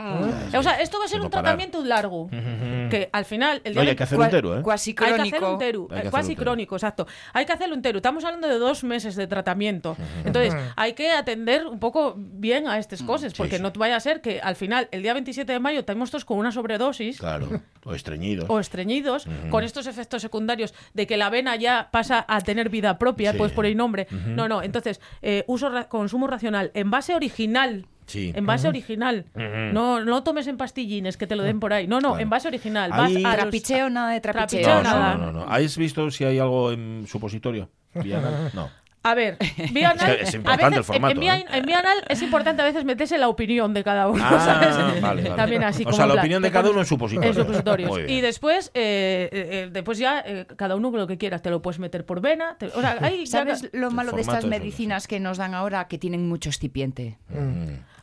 O 0.57 0.62
sea, 0.62 0.80
esto 0.80 0.99
va 0.99 1.04
a 1.04 1.09
ser 1.09 1.16
Sí, 1.19 1.21
un 1.21 1.23
no 1.25 1.30
parar. 1.30 1.45
tratamiento 1.45 1.85
largo. 1.85 2.28
Que 2.30 3.09
al 3.12 3.25
final, 3.25 3.61
el 3.64 3.73
día 3.75 3.83
Oye, 3.83 3.90
hay 3.90 3.97
que 3.97 4.02
hacer 4.02 4.19
Cua- 4.19 4.25
un 4.25 4.30
tero, 4.30 4.59
¿eh? 4.59 4.62
Cuasi 4.62 4.90
hay 4.90 4.95
que 4.95 5.04
hacer 5.04 5.16
crónico. 5.16 5.52
un 5.52 5.59
teru, 5.59 5.83
Hay 5.85 5.88
que 5.88 5.95
eh, 5.95 5.99
hacer 5.99 6.11
cuasi 6.11 6.30
un 6.30 6.35
teru. 6.37 6.45
crónico, 6.45 6.75
exacto. 6.76 7.07
Hay 7.33 7.47
que 7.47 7.52
hacer 7.52 7.73
un 7.73 7.83
teru. 7.83 7.99
Estamos 7.99 8.25
hablando 8.25 8.49
de 8.49 8.59
dos 8.59 8.83
meses 8.85 9.14
de 9.16 9.26
tratamiento. 9.26 9.97
Entonces, 10.25 10.54
hay 10.76 10.95
que 10.95 11.11
atender 11.12 11.66
un 11.66 11.78
poco 11.78 12.14
bien 12.16 12.66
a 12.66 12.78
estas 12.78 13.02
cosas, 13.02 13.33
sí, 13.33 13.38
porque 13.38 13.57
sí. 13.59 13.62
no 13.62 13.71
vaya 13.76 13.97
a 13.97 14.00
ser 14.00 14.21
que 14.21 14.40
al 14.40 14.57
final, 14.57 14.88
el 14.90 15.02
día 15.02 15.12
27 15.14 15.52
de 15.52 15.61
mayo, 15.61 15.85
tenemos 15.85 16.11
todos 16.11 16.25
con 16.25 16.38
una 16.38 16.50
sobredosis 16.52 17.19
Claro. 17.19 17.49
O 17.85 17.95
estreñidos. 18.40 18.50
o 18.50 18.61
estreñidos, 18.61 19.26
con 19.50 19.64
estos 19.64 19.87
efectos 19.87 20.23
secundarios 20.23 20.75
de 20.94 21.06
que 21.06 21.16
la 21.16 21.30
vena 21.30 21.56
ya 21.56 21.88
pasa 21.91 22.25
a 22.28 22.41
tener 22.41 22.69
vida 22.71 22.99
propia, 22.99 23.32
Sí. 23.32 23.38
pues 23.38 23.52
por 23.52 23.67
el 23.67 23.76
nombre. 23.76 24.06
No, 24.10 24.49
no. 24.49 24.62
Entonces, 24.62 25.00
eh, 25.23 25.45
uso 25.47 25.69
ra- 25.69 25.88
consumo 25.88 26.26
racional, 26.26 26.71
en 26.75 26.91
base 26.91 27.14
original. 27.14 27.86
Sí. 28.06 28.32
En 28.34 28.45
base 28.45 28.67
original. 28.67 29.26
No, 29.34 30.04
no 30.04 30.23
tomes 30.25 30.47
en 30.49 30.56
pastillines 30.56 31.17
que 31.17 31.26
te 31.28 31.36
lo 31.36 31.45
den 31.45 31.60
por 31.60 31.73
ahí. 31.73 31.86
No, 31.86 32.00
no, 32.00 32.08
Claro. 32.10 32.23
en 32.23 32.30
base 32.30 32.49
original. 32.49 32.91
Ahí- 32.93 33.23
Vas 33.23 33.32
a 33.34 33.36
Trapicheo, 33.36 33.88
nada 33.88 34.10
de 34.12 34.21
trapicheo. 34.21 34.62
Trapicheo, 34.62 34.82
No, 34.82 34.99
nada. 34.99 35.14
no, 35.14 35.26
no, 35.26 35.32
no. 35.47 35.52
¿Habéis 35.52 35.76
visto 35.78 36.10
si 36.10 36.25
hay 36.25 36.38
algo 36.41 36.73
en 36.73 37.04
supositorio? 37.06 37.69
No. 38.54 38.69
A 39.02 39.15
ver, 39.15 39.39
vía 39.73 39.91
anal, 39.93 40.10
Es 40.21 40.28
es 40.28 40.34
a 40.34 40.36
importante 40.36 40.65
veces, 40.65 40.76
el 40.78 40.84
formato, 40.84 41.13
en, 41.15 41.21
vía, 41.21 41.39
¿eh? 41.39 41.47
en 41.52 41.65
vía 41.65 41.78
anal 41.78 41.97
es 42.06 42.21
importante 42.21 42.60
a 42.60 42.67
veces 42.67 42.84
meterse 42.84 43.17
la 43.17 43.28
opinión 43.28 43.73
de 43.73 43.82
cada 43.82 44.08
uno. 44.08 44.23
Ah, 44.23 44.39
¿sabes? 44.45 45.00
vale, 45.00 45.23
vale. 45.23 45.36
También 45.36 45.65
así 45.65 45.82
O 45.82 45.86
como 45.86 45.97
sea, 45.97 46.06
la 46.06 46.13
plan, 46.13 46.23
opinión 46.25 46.43
de 46.43 46.50
cada 46.50 46.69
uno 46.71 46.80
en 46.80 46.86
supositorios. 46.86 47.34
En 47.34 47.43
supositorios. 47.43 47.99
Y 48.08 48.21
después, 48.21 48.71
eh, 48.75 49.30
eh, 49.32 49.49
eh, 49.52 49.69
después 49.73 49.97
ya 49.97 50.21
eh, 50.26 50.47
cada 50.56 50.76
uno 50.76 50.91
lo 50.91 51.06
que 51.06 51.17
quieras, 51.17 51.41
te 51.41 51.49
lo 51.49 51.63
puedes 51.63 51.78
meter 51.78 52.04
por 52.04 52.21
vena. 52.21 52.56
te- 52.58 52.67
o 52.67 52.80
sea, 52.82 53.00
ya- 53.00 53.26
¿Sabes 53.26 53.71
lo 53.73 53.91
malo 53.91 54.13
de 54.13 54.21
estas 54.21 54.45
es 54.45 54.50
medicinas 54.50 55.06
que 55.06 55.19
nos 55.19 55.39
dan 55.39 55.54
ahora? 55.54 55.89
Que 55.89 55.97
tienen 55.97 56.28
mucho 56.28 56.50
excipiente. 56.50 57.17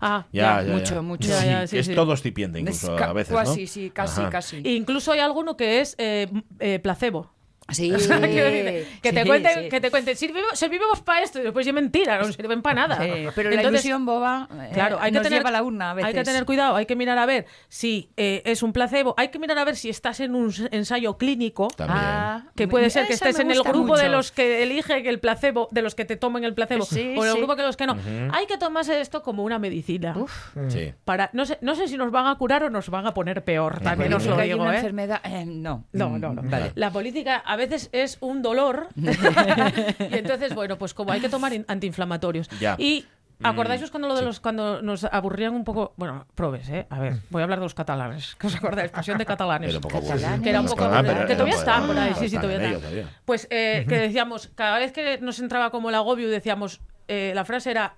Ah, 0.01 0.25
Ya, 0.31 0.61
ya. 0.61 0.67
ya, 0.67 0.73
mucho, 0.73 0.95
ya. 0.95 1.01
mucho. 1.01 1.27
Sí, 1.27 1.45
Ya, 1.45 1.45
ya, 1.61 1.67
sí, 1.67 1.77
es 1.77 1.85
sí. 1.85 1.93
todo 1.95 2.13
excipiente 2.13 2.59
incluso 2.59 2.95
Es 2.95 3.01
a 3.03 3.13
veces, 3.13 3.31
¿no? 3.33 3.37
Casi, 3.39 3.67
sí, 3.67 3.91
casi, 3.91 4.21
Ajá. 4.21 4.29
casi. 4.31 4.61
Incluso 4.63 5.11
hay 5.11 5.19
alguno 5.19 5.57
que 5.57 5.79
es 5.81 5.95
eh, 5.99 6.27
eh, 6.59 6.79
placebo. 6.79 7.31
Sí, 7.77 7.89
que, 9.01 9.11
te 9.11 9.21
sí, 9.21 9.27
cuenten, 9.27 9.63
sí. 9.63 9.69
que 9.69 9.81
te 9.81 9.91
cuenten, 9.91 10.15
servimos, 10.15 10.51
servimos 10.57 11.01
para 11.01 11.23
esto 11.23 11.39
y 11.39 11.43
después 11.43 11.67
es 11.67 11.73
mentira, 11.73 12.17
no 12.17 12.31
sirven 12.31 12.61
para 12.61 12.87
nada. 12.87 12.95
Sí, 13.03 13.27
pero 13.35 13.49
la 13.49 13.55
Entonces, 13.57 13.81
ilusión 13.83 14.05
boba 14.05 14.47
eh, 14.53 14.69
Claro, 14.73 14.97
hay 15.01 15.11
que 15.11 15.19
tener, 15.19 15.39
lleva 15.39 15.51
la 15.51 15.63
urna 15.63 15.91
a 15.91 15.93
veces. 15.93 16.07
Hay 16.07 16.13
que 16.13 16.23
tener 16.23 16.45
cuidado, 16.45 16.75
hay 16.75 16.85
que 16.85 16.95
mirar 16.95 17.17
a 17.17 17.25
ver 17.25 17.45
si 17.67 18.09
eh, 18.17 18.41
es 18.45 18.63
un 18.63 18.71
placebo, 18.73 19.13
hay 19.17 19.29
que 19.29 19.39
mirar 19.39 19.57
a 19.57 19.65
ver 19.65 19.75
si 19.75 19.89
estás 19.89 20.19
en 20.21 20.33
un 20.35 20.53
ensayo 20.71 21.17
clínico. 21.17 21.67
También. 21.75 21.99
Ah, 22.01 22.43
Que 22.55 22.67
puede 22.67 22.89
ser 22.89 23.05
que 23.07 23.13
estés 23.13 23.39
en 23.39 23.51
el 23.51 23.61
grupo 23.63 23.97
de 23.97 24.09
los 24.09 24.31
que 24.31 24.63
eligen 24.63 25.05
el 25.05 25.19
placebo, 25.19 25.67
de 25.71 25.81
los 25.81 25.93
que 25.93 26.05
te 26.05 26.15
tomen 26.15 26.43
el 26.45 26.53
placebo, 26.53 26.85
Sí, 26.85 27.15
o 27.17 27.23
en 27.23 27.27
el 27.27 27.33
sí. 27.33 27.37
grupo 27.39 27.55
que 27.57 27.63
los 27.63 27.75
que 27.77 27.85
no. 27.85 27.97
Hay 28.31 28.45
que 28.47 28.57
tomarse 28.57 29.01
esto 29.01 29.21
como 29.23 29.43
una 29.43 29.59
medicina. 29.59 30.15
Uf, 30.17 30.55
Sí. 30.69 30.93
Para, 31.03 31.29
no, 31.33 31.45
sé, 31.45 31.57
no 31.61 31.75
sé 31.75 31.87
si 31.89 31.97
nos 31.97 32.11
van 32.11 32.27
a 32.27 32.35
curar 32.37 32.63
o 32.63 32.69
nos 32.69 32.89
van 32.89 33.05
a 33.07 33.13
poner 33.13 33.43
peor, 33.43 33.81
también 33.81 34.13
os 34.13 34.25
lo 34.25 34.37
hay 34.37 34.49
digo. 34.49 34.61
una 34.61 34.73
¿eh? 34.73 34.77
enfermedad. 34.77 35.19
eh, 35.25 35.43
no. 35.45 35.83
No, 35.91 36.17
no, 36.17 36.33
no. 36.33 36.41
Vale. 36.43 36.71
La 36.75 36.91
política 36.91 37.37
a 37.37 37.56
veces 37.57 37.89
es 37.91 38.17
un 38.21 38.41
dolor. 38.41 38.87
y 38.95 39.07
entonces, 40.17 40.55
bueno, 40.55 40.77
pues 40.77 40.93
como 40.93 41.11
hay 41.11 41.19
que 41.21 41.29
tomar 41.29 41.53
in- 41.53 41.65
antiinflamatorios. 41.67 42.47
Ya. 42.59 42.75
Y 42.77 43.05
acordáis 43.43 43.89
cuando 43.91 44.07
lo 44.07 44.15
de 44.15 44.23
los 44.23 44.39
cuando 44.39 44.81
nos 44.81 45.03
aburrían 45.03 45.53
un 45.53 45.63
poco, 45.63 45.93
bueno, 45.97 46.25
probes, 46.33 46.69
¿eh? 46.69 46.87
A 46.89 46.99
ver, 46.99 47.17
voy 47.29 47.41
a 47.41 47.43
hablar 47.43 47.59
de 47.59 47.65
los 47.65 47.73
catalanes. 47.75 48.35
¿Qué 48.39 48.47
os 48.47 48.55
acordáis? 48.55 48.89
Pasión 48.91 49.17
de 49.17 49.25
catalanes. 49.25 49.69
Era 49.69 49.77
un 49.77 49.81
poco 49.81 49.95
Catalanes. 49.99 50.23
aburrido. 50.25 50.43
Que 50.43 50.49
era 50.49 50.61
un 50.61 50.67
poco 50.67 50.85
Ah, 50.85 51.03
pero 51.05 51.27
que 51.27 51.33
todavía 51.33 51.55
están 51.55 51.87
por 51.87 51.97
ahí, 51.97 52.13
sí, 52.17 52.29
sí, 52.29 52.37
todavía 52.37 52.71
están. 52.71 53.09
Pues 53.25 53.47
eh, 53.51 53.85
que 53.87 53.99
decíamos, 53.99 54.49
cada 54.55 54.79
vez 54.79 54.91
que 54.91 55.19
nos 55.19 55.39
entraba 55.39 55.69
como 55.69 55.89
el 55.89 55.95
agobio, 55.95 56.29
decíamos, 56.29 56.81
eh, 57.07 57.31
la 57.35 57.45
frase 57.45 57.69
era, 57.71 57.93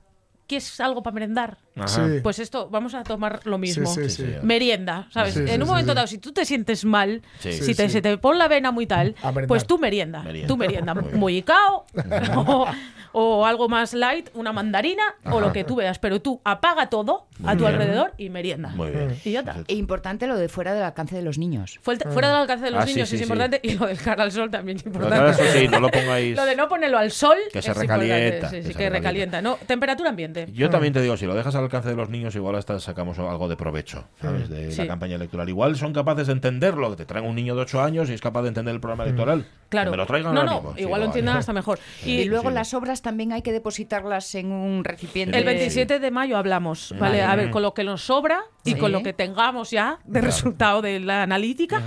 ¿quieres 0.47 0.79
algo 0.81 1.01
para 1.03 1.13
merendar? 1.13 1.57
Ajá. 1.83 2.07
Sí. 2.07 2.19
Pues 2.21 2.39
esto, 2.39 2.69
vamos 2.69 2.93
a 2.93 3.03
tomar 3.03 3.39
lo 3.45 3.57
mismo. 3.57 3.87
sí, 3.93 4.09
sí. 4.09 4.23
sí. 4.23 4.25
Merienda, 4.43 5.07
¿sabes? 5.11 5.33
Sí, 5.33 5.45
sí, 5.45 5.51
en 5.53 5.61
un 5.61 5.67
sí, 5.67 5.71
momento 5.71 5.91
sí. 5.91 5.95
dado, 5.95 6.07
si 6.07 6.17
tú 6.17 6.31
te 6.31 6.45
sientes 6.45 6.85
mal, 6.85 7.21
Sí. 7.39 7.53
si 7.53 7.75
te, 7.75 7.85
sí. 7.87 7.93
se 7.93 8.01
te 8.01 8.17
pone 8.17 8.37
la 8.39 8.47
vena 8.47 8.71
muy 8.71 8.85
tal, 8.87 9.15
pues 9.47 9.65
tú 9.65 9.77
merienda. 9.79 10.21
Merienda. 10.23 10.47
Tú 10.47 10.57
merienda. 10.57 10.93
Muy 10.93 11.03
bien. 11.03 11.19
Mollicao, 11.19 11.85
o, 12.35 12.67
o 13.11 13.45
algo 13.45 13.67
más 13.69 13.93
light, 13.93 14.29
una 14.33 14.51
mandarina, 14.53 15.03
o 15.25 15.39
lo 15.39 15.51
que 15.51 15.63
tú 15.63 15.75
veas. 15.75 15.97
Pero 15.99 16.21
tú 16.21 16.41
apaga 16.43 16.87
todo 16.89 17.27
a 17.43 17.53
tu 17.53 17.59
bien. 17.63 17.73
alrededor 17.73 18.13
y 18.17 18.29
merienda. 18.29 18.69
Muy 18.69 18.91
bien. 18.91 19.15
Y 19.23 19.31
ya 19.31 19.39
está. 19.39 19.55
E 19.67 19.73
importante 19.75 20.27
lo 20.27 20.37
de 20.37 20.47
fuera 20.49 20.73
del 20.73 20.83
alcance 20.83 21.15
de 21.15 21.21
los 21.21 21.37
niños. 21.37 21.79
Fue 21.81 21.93
el 21.95 21.99
te- 21.99 22.09
Fuera 22.09 22.27
del 22.29 22.37
alcance 22.37 22.65
de 22.65 22.71
los 22.71 22.83
Ah, 22.83 22.85
niños 22.85 23.09
sí, 23.09 23.15
es 23.15 23.19
sí. 23.21 23.23
importante 23.23 23.59
y 23.63 23.73
lo 23.73 23.87
del 23.87 23.97
cara 23.99 24.23
al 24.23 24.31
sol 24.31 24.49
también 24.51 24.77
es 24.77 24.85
importante. 24.85 25.17
claro, 25.17 25.31
eso 25.49 25.57
sí, 25.59 25.67
no 25.67 25.79
lo 25.79 25.89
pongáis. 25.89 26.35
Lo 26.35 26.45
de 26.45 26.55
no 26.55 26.67
ponerlo 26.67 26.97
al 26.97 27.11
sol 27.11 27.37
Que 27.51 27.61
se 27.61 27.71
es 27.71 27.77
recalienta, 27.77 28.25
importante. 28.25 28.61
Sí, 28.61 28.67
sí, 28.67 28.73
que 28.75 28.89
recalienta. 28.89 29.39
recalienta. 29.39 29.41
No, 29.41 29.55
temperatura 29.67 30.09
ambiente. 30.09 30.47
Yo 30.53 30.69
también 30.69 30.93
te 30.93 31.01
digo, 31.01 31.17
si 31.17 31.25
lo 31.25 31.33
dejas 31.35 31.55
al 31.55 31.68
alcance 31.69 31.89
de 31.89 31.95
los 31.95 32.09
niños, 32.09 32.35
igual 32.35 32.55
hasta 32.55 32.79
sacamos 32.79 33.17
algo 33.19 33.47
de 33.47 33.55
provecho, 33.55 34.05
¿sabes? 34.21 34.49
De 34.49 34.71
Sí. 34.71 34.81
la 34.81 34.87
campaña 34.87 35.15
electoral. 35.15 35.47
Igual 35.49 35.75
son 35.75 35.93
capaces 35.93 36.27
de 36.27 36.33
entenderlo, 36.33 36.89
que 36.91 36.97
te 36.97 37.05
traen 37.05 37.25
un 37.25 37.35
niño 37.35 37.55
de 37.55 37.61
8 37.61 37.81
años 37.81 38.09
y 38.09 38.13
es 38.13 38.21
capaz 38.21 38.41
de 38.43 38.49
entender 38.49 38.73
el 38.73 38.81
programa 38.81 39.03
electoral. 39.03 39.45
Claro. 39.69 39.91
Que 39.91 39.91
me 39.91 39.97
lo 39.97 40.05
traigan 40.05 40.33
no, 40.33 40.43
no, 40.43 40.53
mismo. 40.55 40.73
Sí, 40.75 40.81
igual 40.81 41.01
lo 41.01 41.07
entiendan 41.07 41.37
hasta 41.37 41.53
mejor. 41.53 41.79
Y, 42.05 42.25
luego 42.25 42.49
sí. 42.49 42.55
las 42.55 42.73
obras 42.73 43.01
también 43.01 43.31
hay 43.33 43.41
que 43.41 43.51
depositarlas 43.51 44.33
en 44.35 44.51
un 44.51 44.83
recipiente. 44.83 45.37
El 45.37 45.45
27 45.45 45.99
de 45.99 46.11
mayo 46.11 46.37
hablamos, 46.37 46.93
¿vale? 46.99 47.21
A 47.21 47.35
ver, 47.35 47.51
con 47.51 47.61
lo 47.61 47.73
que 47.73 47.83
nos 47.83 48.01
sobra 48.01 48.41
y 48.65 48.73
Sí. 48.73 48.77
con 48.77 48.91
lo 48.91 49.01
que 49.03 49.13
tengamos 49.13 49.71
ya 49.71 49.99
de 50.05 50.21
resultado 50.21 50.81
de 50.81 50.99
la 50.99 51.23
analítica, 51.23 51.81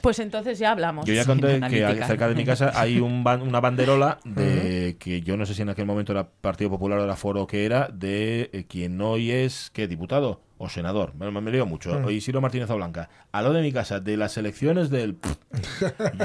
pues 0.00 0.18
entonces 0.18 0.58
ya 0.58 0.70
hablamos. 0.72 1.04
Yo 1.06 1.14
ya 1.14 1.24
conté 1.24 1.60
que 1.68 2.02
cerca 2.06 2.28
de 2.28 2.34
mi 2.34 2.44
casa 2.44 2.72
hay 2.74 2.98
un 3.00 3.22
ban- 3.24 3.42
una 3.42 3.60
banderola 3.60 4.18
de 4.24 4.96
que 4.98 5.20
yo 5.22 5.36
no 5.36 5.44
sé 5.46 5.54
si 5.54 5.62
en 5.62 5.68
aquel 5.68 5.86
momento 5.86 6.12
era 6.12 6.28
Partido 6.28 6.70
Popular 6.70 6.98
o 6.98 7.04
era 7.04 7.16
Foro 7.16 7.42
o 7.42 7.46
qué 7.46 7.64
era, 7.66 7.88
de 7.92 8.50
eh, 8.52 8.64
quien 8.68 9.00
hoy 9.00 9.30
es, 9.30 9.70
¿qué? 9.72 9.86
¿Diputado 9.88 10.40
o 10.58 10.68
senador? 10.70 11.14
Me, 11.16 11.30
me 11.30 11.50
lío 11.50 11.66
mucho. 11.66 12.00
Hoy 12.04 12.14
Isidro 12.16 12.40
Martínez 12.40 12.68
Blanca. 12.70 13.10
Al 13.32 13.44
lado 13.44 13.54
de 13.54 13.62
mi 13.62 13.72
casa, 13.72 14.00
de 14.00 14.16
las 14.16 14.36
elecciones 14.38 14.88
del... 14.90 15.18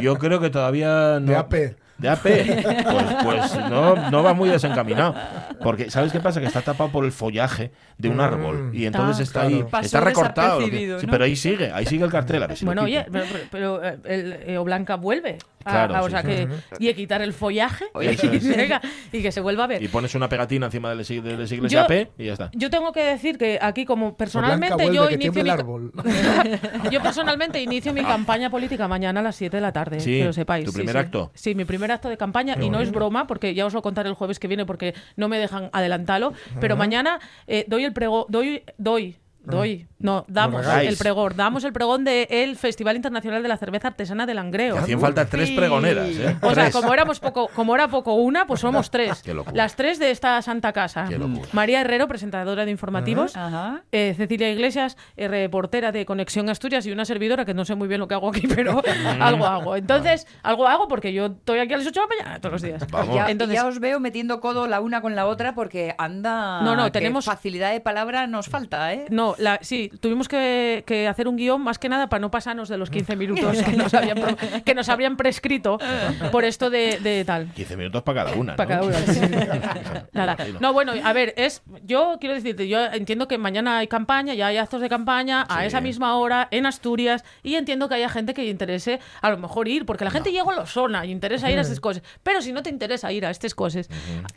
Yo 0.01 0.15
creo 0.17 0.39
que 0.39 0.49
todavía 0.49 1.19
no... 1.19 1.27
De 1.31 1.35
AP. 1.35 1.53
De 2.01 2.09
AP. 2.09 2.25
Pues, 2.91 3.05
pues 3.23 3.69
no, 3.69 4.09
no 4.09 4.23
va 4.23 4.33
muy 4.33 4.49
desencaminado. 4.49 5.15
Porque, 5.61 5.89
¿sabes 5.91 6.11
qué 6.11 6.19
pasa? 6.19 6.39
Que 6.41 6.47
está 6.47 6.61
tapado 6.61 6.89
por 6.89 7.05
el 7.05 7.11
follaje 7.11 7.71
de 7.97 8.09
un 8.09 8.19
árbol. 8.19 8.71
Y 8.73 8.85
entonces 8.85 9.19
Ah, 9.19 9.23
está 9.23 9.41
ahí, 9.43 9.53
claro. 9.55 9.69
Pasó 9.69 9.85
está 9.85 9.99
recortado. 10.01 10.59
que- 10.59 10.97
sí, 10.99 11.05
¿no? 11.05 11.11
pero 11.11 11.23
ahí 11.25 11.35
sigue, 11.35 11.71
ahí 11.71 11.85
sigue 11.85 12.03
el 12.03 12.11
cartel. 12.11 12.43
A 12.43 12.47
ver 12.47 12.57
si 12.57 12.65
Bueno, 12.65 12.83
oye, 12.83 13.05
pero, 13.11 13.25
pero, 13.51 13.83
eh, 13.85 13.97
el 14.05 14.33
eh, 14.47 14.57
Oblanca 14.57 14.95
vuelve. 14.95 15.37
a- 15.63 15.71
Claro, 15.71 15.95
a- 15.95 16.01
o 16.01 16.05
sí, 16.05 16.11
sea 16.11 16.21
sí. 16.23 16.27
que, 16.27 16.47
y 16.79 16.89
a 16.89 16.93
quitar 16.95 17.21
el 17.21 17.33
follaje 17.33 17.85
Oye, 17.93 18.17
y, 18.19 18.27
venga, 18.49 18.81
y 19.11 19.21
que 19.21 19.31
se 19.31 19.41
vuelva 19.41 19.65
a 19.65 19.67
ver. 19.67 19.83
Y 19.83 19.87
pones 19.89 20.15
una 20.15 20.27
pegatina 20.27 20.65
encima 20.65 20.89
de 20.89 20.95
la 20.95 21.01
sig- 21.03 21.21
de 21.21 21.37
la 21.37 21.45
siglas 21.45 21.71
Yo- 21.71 21.85
de 21.85 22.01
AP 22.01 22.11
y 22.17 22.25
ya 22.25 22.33
está. 22.33 22.49
Yo 22.53 22.71
tengo 22.71 22.91
que 22.91 23.03
decir 23.03 23.37
que 23.37 23.59
aquí, 23.61 23.85
como 23.85 24.05
Blanca 24.07 24.17
personalmente, 24.17 24.73
vuelve, 24.75 24.95
yo 24.95 25.07
que 25.07 25.13
inicio 25.13 25.33
mi, 25.33 25.39
el 25.41 25.49
árbol. 25.51 25.91
yo 26.91 27.01
personalmente 27.01 27.61
inicio 27.61 27.93
mi 27.93 28.01
campaña 28.03 28.49
política 28.49 28.87
mañana 28.87 29.19
a 29.19 29.23
las 29.23 29.35
7 29.35 29.57
de 29.57 29.61
la 29.61 29.71
tarde, 29.71 29.99
Sí, 29.99 30.17
que 30.19 30.25
lo 30.25 30.33
sepáis. 30.33 30.65
¿tu 30.65 30.73
primer 30.73 30.93
sí. 30.95 30.99
acto? 30.99 31.31
Sí, 31.35 31.53
mi 31.53 31.65
primer 31.65 31.90
acto 31.91 32.09
de 32.09 32.17
campaña 32.17 32.55
y 32.59 32.69
no 32.69 32.79
es 32.79 32.91
broma 32.91 33.27
porque 33.27 33.53
ya 33.53 33.65
os 33.65 33.73
lo 33.73 33.81
contaré 33.81 34.09
el 34.09 34.15
jueves 34.15 34.39
que 34.39 34.47
viene 34.47 34.65
porque 34.65 34.93
no 35.15 35.27
me 35.27 35.37
dejan 35.37 35.69
adelantarlo, 35.73 36.33
pero 36.59 36.75
mañana 36.75 37.19
eh, 37.47 37.65
doy 37.67 37.83
el 37.83 37.93
pregón, 37.93 38.25
doy, 38.29 38.63
doy, 38.77 39.17
doy, 39.43 39.87
no, 39.99 40.25
damos 40.27 40.65
el 40.67 40.97
pregón, 40.97 41.33
damos 41.35 41.63
el 41.63 41.73
pregón 41.73 42.03
del 42.03 42.55
Festival 42.57 42.95
Internacional 42.95 43.41
de 43.43 43.49
la 43.49 43.57
Cerveza 43.57 43.89
Artesana 43.89 44.25
de 44.25 44.33
Langreo. 44.33 44.77
Hacían 44.77 44.99
falta 44.99 45.25
tres 45.25 45.49
Sí. 45.49 45.55
pregoneras, 45.55 46.09
¿eh? 46.09 46.37
O 46.41 46.53
sea, 46.53 46.71
como 46.71 46.93
éramos 46.93 47.19
poco, 47.19 47.47
como 47.55 47.75
era 47.75 47.87
poco 47.87 48.13
una, 48.15 48.45
pues 48.47 48.59
somos 48.61 48.89
tres. 48.91 49.21
Qué 49.23 49.33
locura. 49.33 49.55
Las 49.55 49.75
tres 49.75 49.99
de 49.99 50.11
esta 50.11 50.41
santa 50.41 50.73
casa. 50.73 51.05
Qué 51.09 51.17
locura. 51.17 51.47
María 51.53 51.81
Herrero, 51.81 52.07
presentadora 52.07 52.65
de 52.65 52.71
informativos. 52.71 53.35
Ajá. 53.35 53.81
eh, 53.91 54.13
Cecilia 54.15 54.49
Iglesias, 54.51 54.97
eh, 55.17 55.27
reportera 55.27 55.91
de 55.91 56.05
Conexión 56.05 56.49
Asturias 56.49 56.85
y 56.85 56.91
una 56.91 57.05
servidora 57.05 57.45
que 57.45 57.53
no 57.53 57.65
sé 57.65 57.75
muy 57.75 57.87
bien 57.87 57.99
lo 57.99 58.07
que 58.07 58.13
hago 58.15 58.29
aquí, 58.29 58.47
pero 58.47 58.81
algo 59.19 59.45
hago. 59.45 59.75
Entonces, 59.75 60.27
algo 60.43 60.67
hago 60.67 60.87
porque 60.87 61.13
yo 61.13 61.25
estoy 61.27 61.59
aquí 61.59 61.73
a 61.73 61.77
las 61.77 61.87
8 61.87 61.99
de 62.01 62.05
la 62.07 62.15
mañana 62.23 62.39
todos 62.41 62.53
los 62.53 62.61
días. 62.61 62.85
Vamos. 62.91 63.15
Ya, 63.15 63.29
Entonces- 63.29 63.55
ya 63.55 63.65
os 63.67 63.79
veo 63.79 63.99
metiendo 63.99 64.39
codo 64.39 64.67
la 64.67 64.79
una 64.81 65.01
con 65.01 65.15
la 65.15 65.25
otra 65.27 65.53
porque 65.55 65.95
anda. 65.97 66.61
No, 66.61 66.75
no, 66.75 66.91
tenemos- 66.91 67.25
facilidad 67.25 67.71
de 67.71 67.79
palabra 67.81 68.27
nos 68.27 68.47
falta, 68.49 68.93
¿eh? 68.93 69.05
No, 69.09 69.30
la, 69.39 69.59
sí, 69.61 69.91
tuvimos 69.99 70.27
que, 70.27 70.83
que 70.85 71.07
hacer 71.07 71.27
un 71.27 71.35
guion 71.35 71.61
más 71.61 71.79
que 71.79 71.89
nada 71.89 72.07
para 72.09 72.19
no 72.21 72.31
pasarnos 72.31 72.69
de 72.69 72.77
los 72.77 72.89
15 72.89 73.15
minutos 73.15 73.61
que 73.63 73.75
nos 73.77 73.93
habían, 73.93 74.17
pro- 74.19 74.37
que 74.65 74.75
nos 74.75 74.89
habrían 74.89 75.17
prescrito 75.17 75.77
por 76.31 76.43
esto 76.45 76.69
de, 76.69 76.99
de 76.99 77.25
tal. 77.25 77.51
15 77.53 77.77
minutos 77.77 78.03
para 78.03 78.25
cada 78.25 78.37
una. 78.37 78.55
Para 78.55 78.75
¿no? 78.77 78.81
cada 78.89 78.99
una, 79.03 79.13
sí. 79.13 79.19
Nada. 80.13 80.37
No, 80.59 80.73
bueno, 80.73 80.93
a 81.03 81.13
ver, 81.13 81.33
es 81.37 81.61
yo 81.83 82.17
quiero 82.19 82.35
decirte, 82.35 82.67
yo 82.67 82.83
entiendo 82.85 83.27
que 83.27 83.37
mañana 83.37 83.77
hay 83.79 83.87
campaña, 83.87 84.33
ya 84.33 84.47
hay 84.47 84.57
actos 84.57 84.81
de 84.81 84.89
campaña 84.89 85.43
a 85.49 85.61
Sí. 85.61 85.67
esa 85.67 85.81
misma 85.81 86.17
hora 86.17 86.47
en 86.51 86.65
Asturias 86.65 87.23
y 87.43 87.55
entiendo 87.55 87.87
que 87.87 87.95
haya 87.95 88.09
gente 88.09 88.33
que 88.33 88.43
le 88.43 88.49
interese 88.49 88.99
a 89.21 89.29
lo 89.29 89.37
mejor 89.37 89.67
ir, 89.67 89.85
porque 89.85 90.03
la 90.05 90.11
gente 90.11 90.31
llega 90.31 90.51
a 90.51 90.55
la 90.55 90.65
zona 90.65 91.05
y 91.05 91.11
interesa 91.11 91.49
ir 91.51 91.57
a 91.57 91.61
estas 91.61 91.79
cosas. 91.79 92.03
Pero 92.23 92.41
si 92.41 92.51
no 92.51 92.63
te 92.63 92.69
interesa 92.69 93.11
ir 93.11 93.25
a 93.25 93.29
estas 93.29 93.55
cosas, 93.55 93.89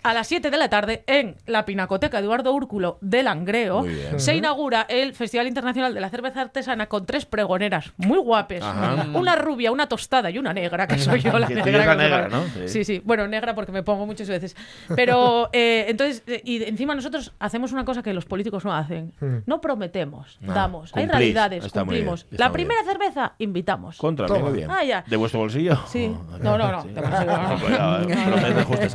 a 0.02 0.14
las 0.14 0.26
7 0.28 0.50
de 0.50 0.56
la 0.56 0.68
tarde 0.68 1.04
en 1.06 1.36
la 1.46 1.64
Pinacoteca 1.64 2.18
Eduardo 2.18 2.52
Úrculo 2.52 2.98
de 3.00 3.22
Langreo 3.22 3.84
se 4.16 4.34
inaugura 4.36 4.83
el 4.88 5.14
Festival 5.14 5.46
Internacional 5.46 5.94
de 5.94 6.00
la 6.00 6.08
Cerveza 6.10 6.40
Artesana 6.42 6.86
con 6.86 7.06
tres 7.06 7.26
pregoneras 7.26 7.92
muy 7.96 8.18
guapes. 8.18 8.62
Ajá. 8.62 9.06
Una 9.14 9.36
rubia, 9.36 9.70
una 9.72 9.86
tostada 9.88 10.30
y 10.30 10.38
una 10.38 10.52
negra, 10.52 10.86
que 10.86 10.98
soy 10.98 11.20
yo 11.20 11.38
la 11.38 11.46
Que 11.48 11.54
negra. 11.56 11.94
negra. 11.94 12.28
¿no? 12.28 12.44
Sí. 12.54 12.68
Sí, 12.68 12.84
sí. 12.84 13.02
Bueno, 13.04 13.26
negra 13.28 13.54
porque 13.54 13.72
me 13.72 13.82
pongo 13.82 14.06
muchas 14.06 14.28
veces. 14.28 14.56
Pero 14.94 15.48
eh, 15.52 15.86
entonces, 15.88 16.22
eh, 16.26 16.40
y 16.44 16.62
encima 16.64 16.94
nosotros 16.94 17.32
hacemos 17.38 17.72
una 17.72 17.84
cosa 17.84 18.02
que 18.02 18.12
los 18.14 18.24
políticos 18.24 18.64
no 18.64 18.74
hacen. 18.74 19.12
No 19.46 19.60
prometemos, 19.60 20.38
No, 20.40 20.52
damos. 20.54 20.90
Hay 20.94 21.06
realidades, 21.06 21.70
cumplimos. 21.72 22.26
bien, 22.30 22.38
La 22.40 22.52
primera 22.52 22.82
cerveza, 22.84 23.32
invitamos. 23.38 23.96
Contra, 23.98 24.26
Toma. 24.26 24.40
muy 24.40 24.52
bien. 24.58 24.70
Ah, 24.70 24.84
ya. 24.84 25.04
¿De 25.06 25.16
vuestro 25.16 25.40
bolsillo? 25.40 25.78
Sí. 25.88 26.10
Oh, 26.14 26.38
No, 26.44 26.58
no, 26.58 26.70
no. 26.70 26.82
sí. 26.82 26.88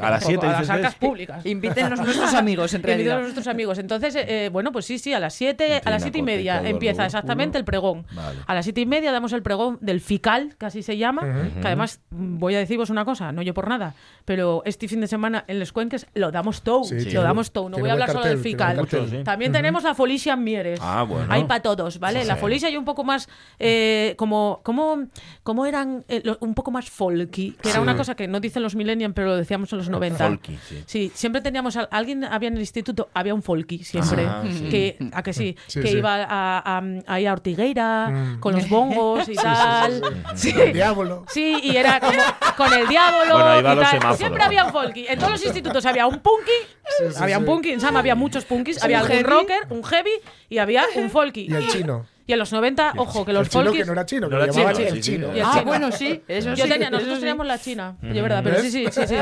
A 0.02 0.10
las 0.12 0.23
7 0.25 0.45
a 0.45 0.52
las 0.52 0.69
arcas 0.69 0.95
públicas. 0.95 1.45
Invítennos 1.45 1.99
nuestros 1.99 2.34
amigos, 2.34 2.73
en 2.73 2.82
Que 2.82 2.91
inviten 2.91 3.08
a 3.08 3.13
realidad. 3.15 3.21
nuestros 3.23 3.47
amigos. 3.47 3.78
Entonces, 3.80 4.15
eh, 4.15 4.25
eh, 4.45 4.49
bueno, 4.49 4.71
pues 4.71 4.86
sí, 4.86 4.99
sí, 4.99 5.13
a 5.13 5.19
las 5.19 5.34
7, 5.34 5.79
a 5.84 5.89
las 5.92 6.02
siete 6.02 6.18
y 6.20 6.22
media 6.22 6.62
empieza 6.68 7.06
exactamente 7.06 7.58
el 7.58 7.65
pregón. 7.65 8.06
Vale. 8.13 8.39
A 8.46 8.54
las 8.54 8.65
siete 8.65 8.82
y 8.82 8.86
media 8.86 9.12
damos 9.12 9.34
el 9.34 9.42
pregón 9.42 9.78
del 9.82 10.02
FICAL, 10.02 10.56
que 10.58 10.65
así 10.65 10.84
se 10.84 10.98
llama, 10.98 11.22
que 11.62 11.68
además 11.68 12.00
voy 12.10 12.56
a 12.56 12.60
deciros 12.60 12.89
una 12.89 13.06
cosa, 13.06 13.32
no 13.32 13.42
yo 13.42 13.54
por 13.54 13.68
nada, 13.68 13.94
pero 14.26 14.62
este 14.65 14.88
fin 14.88 15.02
de 15.02 15.08
semana 15.08 15.44
en 15.48 15.60
Les 15.60 15.72
Cuenques 15.72 16.08
lo 16.13 16.32
damos 16.32 16.62
todo, 16.62 16.84
Sí, 16.84 17.12
lo 17.12 17.22
damos 17.22 17.52
todo. 17.52 17.70
No 17.70 17.76
tiene 17.76 17.82
voy 17.84 17.89
a 17.89 17.94
hablar 17.94 18.12
solo 18.12 18.26
del 18.26 18.38
FICAL. 18.39 18.78
Mucho, 18.78 19.08
sí. 19.08 19.18
También 19.24 19.52
tenemos 19.52 19.84
la 19.84 19.94
Folicia 19.96 20.36
Mieres. 20.36 20.80
Ah, 20.82 21.04
bueno. 21.04 21.26
Hay 21.30 21.44
para 21.46 21.62
todos, 21.62 22.00
¿vale? 22.00 22.26
La. 22.26 22.36
Folicia 22.36 22.70
y 22.70 22.78
un 22.78 22.86
poco 22.86 23.04
más, 23.04 23.28
eh, 23.60 24.13
como, 24.18 24.62
como, 24.63 25.08
como 25.44 25.65
eran, 25.65 26.06
eh, 26.08 26.22
lo- 26.24 26.38
un 26.42 26.54
poco 26.54 26.72
más 26.72 26.89
folky, 26.89 27.56
que 27.62 27.70
era 27.70 27.82
una 27.82 27.96
cosa 27.98 28.15
que 28.15 28.28
no 28.28 28.39
dicen 28.39 28.63
los 28.63 28.76
millennials, 28.76 29.13
pero 29.13 29.28
lo 29.28 29.38
decíamos 29.38 29.72
en 29.74 29.80
los 29.80 29.89
90. 29.89 30.26
Folky, 30.26 30.58
sí. 30.86 31.12
Siempre 31.13 31.42
teníamos 31.42 31.76
a- 31.78 31.84
alguien 31.92 32.24
había 32.24 32.48
en 32.48 32.56
el 32.56 32.62
instituto, 32.62 33.10
había 33.13 33.34
un 33.34 33.42
folky 33.44 33.84
siempre, 33.84 34.26
Ah, 34.26 34.44
que 34.70 34.98
a 35.12 35.22
que 35.24 35.34
sí, 35.34 35.56
Sí, 35.70 35.82
que 35.82 35.88
sí. 35.88 35.98
iba 36.00 36.16
a, 36.24 36.60
a, 36.78 36.82
ahí 37.08 37.26
a 37.26 37.34
Ortigueira 37.34 38.08
Mm. 38.10 38.40
con 38.40 38.54
los 38.56 38.68
bongos 38.68 39.30
y 39.30 39.36
tal. 39.36 40.02
Sí, 40.36 40.54
el 40.60 40.74
diablo. 40.74 41.26
Sí, 41.30 41.58
y 41.64 41.76
era 41.78 42.00
como 42.00 42.20
con 42.58 42.74
el 42.74 42.88
diablo. 42.88 43.34
Bueno, 43.38 43.60
y 43.60 43.64
tal. 44.00 44.18
Siempre 44.18 44.44
había 44.44 44.66
un 44.66 44.72
folky. 44.72 45.06
En 45.08 45.18
todos 45.20 45.32
los 45.34 45.46
institutos 45.46 45.86
había 45.86 46.08
un 46.08 46.20
punky, 46.20 46.52
Sí, 46.98 47.06
sí, 47.12 47.24
había 47.24 47.38
un 47.38 47.46
punky, 47.46 47.72
en 47.72 47.80
Sama 47.82 48.00
había 48.00 48.16
muchos 48.16 48.44
punkis, 48.46 48.78
Sí, 48.78 48.82
había 48.84 48.98
un 48.98 49.04
algún 49.04 49.18
heavy. 49.18 49.30
rocker, 49.30 49.68
un 49.70 49.84
heavy 49.84 50.12
y 50.50 50.58
había 50.58 50.84
un 50.96 51.10
folky. 51.10 51.48
Y 51.50 51.54
el 51.54 51.68
chino. 51.68 52.06
Y 52.30 52.34
en 52.34 52.38
los 52.39 52.54
90, 52.54 52.94
ojo, 52.98 53.26
que 53.26 53.34
los 53.34 53.42
el 53.48 53.50
chino 53.50 53.63
folkis. 53.63 53.82
que 53.82 53.86
no 53.88 53.92
era 53.94 54.06
chino, 54.06 54.30
que 54.30 54.36
No 54.36 54.44
era 54.44 54.54
chino, 54.54 54.70
el 54.70 54.76
sí, 54.76 54.84
sí, 54.92 55.02
chino. 55.02 55.36
Y 55.36 55.39
el 55.39 55.46
Ah, 55.46 55.52
chino. 55.54 55.65
bueno, 55.65 55.92
sí, 55.92 56.22
eso 56.28 56.50
Yo 56.54 56.65
sí. 56.65 56.70
tenía, 56.70 56.88
eso 56.88 56.92
nosotros 56.92 57.15
sí. 57.15 57.20
teníamos 57.22 57.48
la 57.48 57.58
China, 57.58 57.98
de 58.02 58.22
verdad, 58.22 58.42
pero 58.44 58.62
sí, 58.62 58.84
¿Ves? 58.86 58.94
sí, 58.94 59.02
sí, 59.08 59.08
sí. 59.08 59.15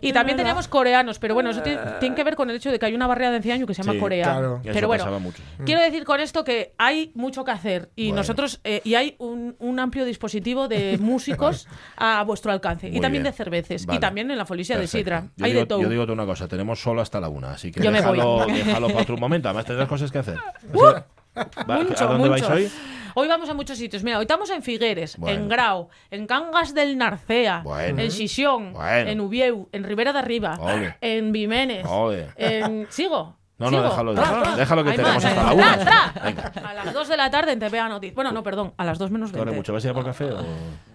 Y 0.00 0.12
también 0.12 0.36
teníamos 0.38 0.68
coreanos, 0.68 1.18
pero 1.18 1.34
bueno, 1.34 1.50
eso 1.50 1.60
tiene, 1.62 1.80
tiene 1.98 2.14
que 2.14 2.22
ver 2.22 2.36
con 2.36 2.48
el 2.48 2.54
hecho 2.56 2.70
de 2.70 2.78
que 2.78 2.86
hay 2.86 2.94
una 2.94 3.08
barrera 3.08 3.30
de 3.30 3.36
ancianos 3.38 3.66
que 3.66 3.74
se 3.74 3.82
llama 3.82 3.94
Sí, 3.94 3.98
Corea. 3.98 4.24
claro. 4.24 4.60
Y 4.62 4.68
eso 4.68 4.74
Pero 4.74 4.86
bueno, 4.86 5.18
mucho. 5.20 5.42
quiero 5.64 5.80
decir 5.82 6.04
con 6.04 6.20
esto 6.20 6.44
que 6.44 6.72
hay 6.78 7.10
mucho 7.16 7.44
que 7.44 7.50
hacer 7.50 7.90
y 7.96 8.04
Bueno. 8.10 8.20
nosotros 8.20 8.60
eh, 8.62 8.80
y 8.84 8.94
hay 8.94 9.16
un, 9.18 9.56
un 9.58 9.80
amplio 9.80 10.04
dispositivo 10.04 10.68
de 10.68 10.98
músicos 11.00 11.66
a 11.96 12.22
vuestro 12.22 12.52
alcance 12.52 12.86
Muy 12.88 12.98
y 12.98 13.00
también 13.00 13.24
bien. 13.24 13.32
de 13.32 13.36
cervezas 13.36 13.86
Vale. 13.86 13.96
y 13.96 14.00
también 14.00 14.30
en 14.30 14.38
la 14.38 14.46
Folicia 14.46 14.78
de. 14.78 14.86
Sidra. 14.86 15.24
Yo 15.36 15.44
hay 15.46 15.50
digo, 15.50 15.62
de 15.62 15.66
todo. 15.66 15.82
Yo 15.82 15.88
digo 15.88 16.04
una 16.12 16.26
cosa, 16.26 16.46
tenemos 16.46 16.80
solo 16.80 17.02
hasta 17.02 17.18
la 17.18 17.28
una, 17.28 17.50
así 17.50 17.72
que 17.72 17.82
Yo 17.82 17.90
me 17.90 18.00
voy. 18.00 18.16
déjalo, 18.18 18.46
déjalo 18.46 18.86
para 18.86 19.00
otro 19.02 19.16
momento. 19.16 19.48
Además 19.48 19.64
tendrás 19.64 19.88
cosas 19.88 20.12
que 20.12 20.18
hacer. 20.18 20.36
Va, 21.36 21.78
Mucho, 21.82 22.04
¿A 22.04 22.12
dónde 22.12 22.28
mucho. 22.30 22.48
vais 22.48 22.50
hoy? 22.50 22.70
Hoy 23.18 23.28
vamos 23.28 23.48
a 23.48 23.54
muchos 23.54 23.78
sitios. 23.78 24.02
Mira, 24.02 24.18
hoy 24.18 24.24
estamos 24.24 24.50
en 24.50 24.62
Figueres, 24.62 25.16
Bueno. 25.16 25.38
en 25.40 25.48
Grau, 25.48 25.88
en 26.10 26.26
Cangas 26.26 26.74
del 26.74 26.98
Narcea, 26.98 27.62
Bueno. 27.64 28.02
en 28.02 28.10
Xixón, 28.10 28.72
Bueno. 28.74 29.10
en 29.10 29.20
Ubieu, 29.20 29.68
en 29.72 29.84
Ribera 29.84 30.12
de 30.12 30.18
Arriba, 30.18 30.58
Ole. 30.60 30.96
en 31.00 31.32
Vimenes, 31.32 31.86
Ole. 31.88 32.28
en... 32.36 32.86
¿Sigo? 32.90 33.36
No, 33.58 33.70
¿Sigo? 33.70 33.80
no, 33.80 33.88
déjalo, 33.88 34.14
déjalo, 34.14 34.42
tra. 34.42 34.56
déjalo 34.56 34.84
que 34.84 34.90
tenemos 34.92 35.24
hasta 35.24 35.42
la 35.42 35.48
hay 35.48 35.56
una. 35.56 35.78
Tra, 35.78 36.12
tra. 36.52 36.68
A 36.68 36.74
las 36.74 36.92
2 36.92 37.08
de 37.08 37.16
la 37.16 37.30
tarde 37.30 37.52
en 37.52 37.58
TVA 37.58 37.88
Noticias. 37.88 38.14
Bueno, 38.14 38.30
no, 38.32 38.42
perdón, 38.42 38.74
a 38.76 38.84
las 38.84 38.98
2 38.98 39.10
menos 39.10 39.30
Corre 39.30 39.44
20. 39.46 39.56
mucho. 39.56 39.72
¿Vas 39.72 39.82
a 39.86 39.88
ir 39.88 39.94
por 39.94 40.04
café 40.04 40.24
o...? 40.32 40.44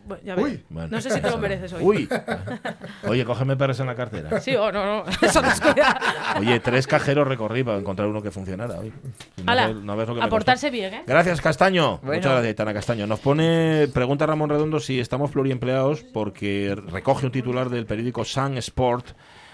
Bueno, 0.05 0.23
ya 0.25 0.35
ves. 0.35 0.45
Uy. 0.45 0.63
Bueno. 0.69 0.87
No 0.91 1.01
sé 1.01 1.09
si 1.11 1.21
te 1.21 1.29
lo 1.29 1.37
mereces 1.37 1.73
hoy. 1.73 1.83
Uy. 1.83 2.09
Oye, 3.07 3.25
cógeme 3.25 3.55
perres 3.55 3.79
en 3.79 3.87
la 3.87 3.95
cartera. 3.95 4.39
Sí 4.39 4.55
o 4.55 4.71
no, 4.71 4.85
no. 4.85 5.03
Eso. 5.21 5.41
Oye, 6.39 6.59
tres 6.59 6.87
cajeros 6.87 7.27
recorrí 7.27 7.63
para 7.63 7.77
encontrar 7.77 8.07
uno 8.07 8.21
que 8.21 8.31
funcionara 8.31 8.79
hoy. 8.79 8.91
No 9.43 9.51
Hala, 9.51 9.67
ves- 9.67 9.75
no 9.77 9.95
ves 9.97 10.07
lo 10.07 10.13
que 10.15 10.19
me 10.21 10.25
a 10.25 10.29
portarse 10.29 10.69
bien, 10.69 10.93
¿eh? 10.93 11.03
Gracias, 11.07 11.41
Castaño. 11.41 11.97
Bueno. 11.99 12.15
Muchas 12.15 12.33
gracias, 12.33 12.55
Tana 12.55 12.73
Castaño. 12.73 13.07
Nos 13.07 13.19
pone, 13.19 13.87
pregunta 13.93 14.25
Ramón 14.25 14.49
Redondo 14.49 14.79
si 14.79 14.99
estamos 14.99 15.31
pluriempleados 15.31 16.03
porque 16.03 16.75
recoge 16.91 17.25
un 17.25 17.31
titular 17.31 17.69
del 17.69 17.85
periódico 17.85 18.25
Sun 18.25 18.57
Sport 18.57 19.07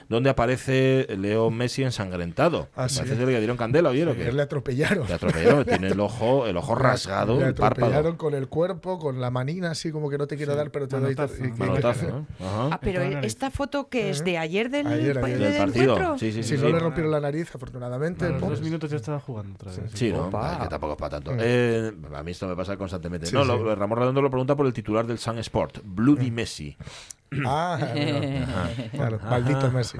donde 0.09 0.29
aparece 0.29 1.07
Leo 1.17 1.49
Messi 1.51 1.83
ensangrentado. 1.83 2.67
Ah, 2.75 2.87
sí. 2.89 2.99
Parece 2.99 3.17
que 3.17 3.25
le 3.25 3.37
dieron 3.39 3.57
candela, 3.57 3.89
¿oyeron? 3.89 4.15
Ayer 4.15 4.33
le 4.33 4.41
atropellaron. 4.43 5.07
Le 5.07 5.13
atropellaron, 5.13 5.65
tiene 5.65 5.87
el 5.87 5.99
ojo, 5.99 6.47
el 6.47 6.55
ojo 6.57 6.75
rasgado, 6.75 7.39
Le 7.39 7.47
el 7.47 7.53
párpado. 7.53 7.87
atropellaron 7.87 8.15
con 8.17 8.33
el 8.33 8.47
cuerpo, 8.47 8.99
con 8.99 9.19
la 9.19 9.29
manina, 9.31 9.71
así 9.71 9.91
como 9.91 10.09
que 10.09 10.17
no 10.17 10.27
te 10.27 10.37
quiero 10.37 10.55
dar, 10.55 10.71
pero 10.71 10.87
te 10.87 10.99
doy. 10.99 11.15
¿no? 11.15 11.23
Ajá. 12.39 12.69
Ah, 12.71 12.79
pero 12.81 13.01
En 13.01 13.23
esta 13.23 13.51
foto 13.51 13.89
que 13.89 14.09
es 14.09 14.23
de 14.23 14.37
ayer 14.37 14.69
del, 14.69 14.87
Ayer, 14.87 15.17
ayer. 15.23 15.39
Del 15.39 15.57
partido. 15.57 15.93
encuentro. 15.95 16.17
Sí, 16.17 16.31
sí, 16.31 16.43
sí. 16.43 16.49
Si 16.49 16.57
sí. 16.57 16.63
no 16.63 16.69
le 16.69 16.79
rompieron 16.79 17.11
la 17.11 17.19
nariz, 17.19 17.53
afortunadamente. 17.53 18.25
A 18.25 18.29
los 18.29 18.41
dos 18.41 18.61
minutos 18.61 18.89
ya 18.89 18.97
estaba 18.97 19.19
jugando 19.19 19.55
otra 19.55 19.71
vez. 19.71 19.91
Sí, 19.93 20.11
¿no? 20.11 20.29
Ah, 20.33 20.59
que 20.63 20.69
tampoco 20.69 20.93
es 20.93 20.99
para 20.99 21.09
tanto. 21.11 21.31
Mm. 21.33 21.37
Eh, 21.41 21.91
a 22.15 22.23
mí 22.23 22.31
esto 22.31 22.47
me 22.47 22.55
pasa 22.55 22.77
constantemente. 22.77 23.27
Sí, 23.27 23.33
no, 23.35 23.41
sí. 23.43 23.47
lo- 23.47 23.75
Ramón 23.75 23.97
Redondo 23.99 24.21
lo 24.21 24.29
pregunta 24.29 24.55
por 24.55 24.65
el 24.65 24.73
titular 24.73 25.05
del 25.05 25.17
Sun 25.17 25.37
Sport, 25.39 25.79
Bloody 25.83 26.31
Messi. 26.31 26.77
Ah, 27.45 27.77
no. 27.79 28.89
claro, 28.91 29.19
maldito 29.23 29.69
Messi. 29.71 29.97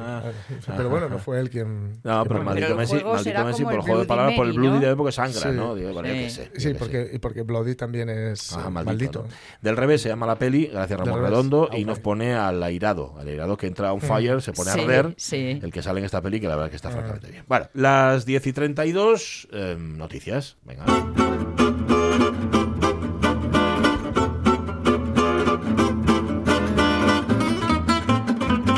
Pero 0.77 0.89
bueno, 0.89 1.09
no 1.09 1.19
fue 1.19 1.39
él 1.39 1.49
quien. 1.49 1.99
No, 2.03 2.23
pero 2.25 2.41
maldito 2.43 2.67
el 2.67 2.75
Messi, 2.75 3.03
maldito 3.03 3.43
Messi 3.45 3.63
por 3.63 3.73
el 3.73 3.81
juego 3.81 3.99
de 3.99 4.05
palabras, 4.05 4.35
por 4.35 4.47
el 4.47 4.53
Bloody 4.53 4.85
¿no? 4.85 4.97
Porque 4.97 5.11
sangra, 5.11 5.39
Sí. 5.41 5.49
¿no? 5.51 5.75
Digo, 5.75 5.91
bueno, 5.93 6.07
yo 6.07 6.13
Sí. 6.15 6.19
qué 6.21 6.29
sé. 6.29 6.51
yo 6.53 6.59
Sí, 6.61 6.73
porque, 6.73 7.07
sé. 7.07 7.15
y 7.15 7.19
porque 7.19 7.41
Bloody 7.41 7.75
también 7.75 8.09
es 8.09 8.53
Ajá, 8.53 8.67
eh, 8.67 8.71
maldito, 8.71 8.89
maldito. 8.91 9.23
¿no? 9.23 9.29
Del 9.61 9.77
revés 9.77 10.01
se 10.01 10.09
llama 10.09 10.25
la 10.25 10.37
peli, 10.39 10.67
gracias 10.67 10.99
a 11.01 11.03
Ramón. 11.03 11.21
Redondo, 11.23 11.69
Ah, 11.71 11.77
y 11.77 11.81
ok. 11.83 11.87
nos 11.87 11.99
pone 11.99 12.33
al 12.33 12.63
airado. 12.63 13.15
Al 13.19 13.27
airado 13.27 13.57
que 13.57 13.67
entra 13.67 13.89
a 13.89 13.93
un 13.93 14.01
fire, 14.01 14.41
se 14.41 14.53
pone 14.53 14.71
Sí, 14.71 14.79
a 14.79 14.83
arder. 14.83 15.13
sí. 15.17 15.59
El 15.61 15.71
que 15.71 15.81
sale 15.81 15.99
en 15.99 16.05
esta 16.05 16.21
peli, 16.21 16.39
que 16.39 16.47
la 16.47 16.55
verdad 16.55 16.69
que 16.69 16.75
Ah. 16.75 16.77
está 16.77 16.89
francamente 16.91 17.29
bien. 17.29 17.43
Bueno, 17.47 17.67
las 17.73 18.25
10 18.25 18.45
y 18.47 18.53
32, 18.53 19.47
eh, 19.51 19.75
noticias. 19.77 20.55
Venga. 20.63 20.85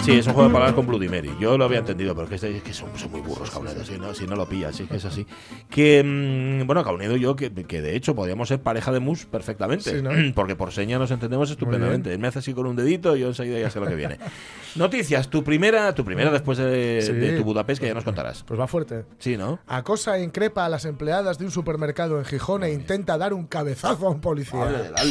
Sí, 0.09 0.17
es 0.19 0.27
un 0.27 0.33
juego 0.33 0.49
de 0.49 0.53
palabras 0.53 0.75
con 0.75 0.87
Bloody 0.87 1.07
Mary. 1.07 1.31
Yo 1.39 1.57
lo 1.57 1.65
había 1.65 1.79
entendido, 1.79 2.15
pero 2.15 2.27
es 2.33 2.41
que, 2.41 2.57
es 2.57 2.63
que 2.63 2.73
son, 2.73 2.89
son 2.97 3.11
muy 3.11 3.21
burros, 3.21 3.51
Caunedo. 3.51 3.83
Si 3.85 3.97
no, 3.97 4.13
si 4.13 4.25
no 4.25 4.35
lo 4.35 4.47
pillas, 4.47 4.75
si 4.75 4.83
es 4.83 4.89
que 4.89 4.97
es 4.97 5.05
así. 5.05 5.25
Que, 5.69 6.03
mm, 6.03 6.65
bueno, 6.65 6.83
Caunedo 6.83 7.15
y 7.15 7.19
yo, 7.19 7.35
que, 7.35 7.51
que 7.51 7.81
de 7.81 7.95
hecho 7.95 8.15
podríamos 8.15 8.47
ser 8.47 8.59
pareja 8.61 8.91
de 8.91 8.99
mus 8.99 9.25
perfectamente. 9.25 9.91
Sí, 9.97 10.01
¿no? 10.01 10.09
Porque 10.35 10.55
por 10.55 10.71
seña 10.71 10.97
nos 10.97 11.11
entendemos 11.11 11.51
estupendamente. 11.51 12.11
Él 12.13 12.19
me 12.19 12.27
hace 12.27 12.39
así 12.39 12.53
con 12.53 12.65
un 12.65 12.75
dedito 12.75 13.15
y 13.15 13.19
yo 13.21 13.27
enseguida 13.27 13.59
ya 13.59 13.69
sé 13.69 13.79
lo 13.79 13.87
que 13.87 13.95
viene. 13.95 14.17
Noticias, 14.75 15.29
tu 15.29 15.43
primera, 15.43 15.93
tu 15.93 16.03
primera 16.03 16.31
después 16.31 16.57
de, 16.57 17.01
Sí. 17.05 17.13
de 17.13 17.37
tu 17.37 17.43
Budapest, 17.43 17.79
que 17.81 17.87
ya 17.87 17.93
nos 17.93 18.03
contarás. 18.03 18.43
Pues 18.43 18.59
va 18.59 18.67
fuerte. 18.67 19.05
Sí, 19.19 19.37
¿no? 19.37 19.59
Acosa 19.67 20.17
e 20.17 20.23
increpa 20.23 20.65
a 20.65 20.69
las 20.69 20.85
empleadas 20.85 21.37
de 21.37 21.45
un 21.45 21.51
supermercado 21.51 22.17
en 22.19 22.25
Gijón 22.25 22.63
e 22.63 22.71
intenta 22.71 23.17
dar 23.17 23.33
un 23.33 23.45
cabezazo 23.45 24.07
a 24.07 24.09
un 24.09 24.21
policía. 24.21 24.91
Ya 24.95 25.03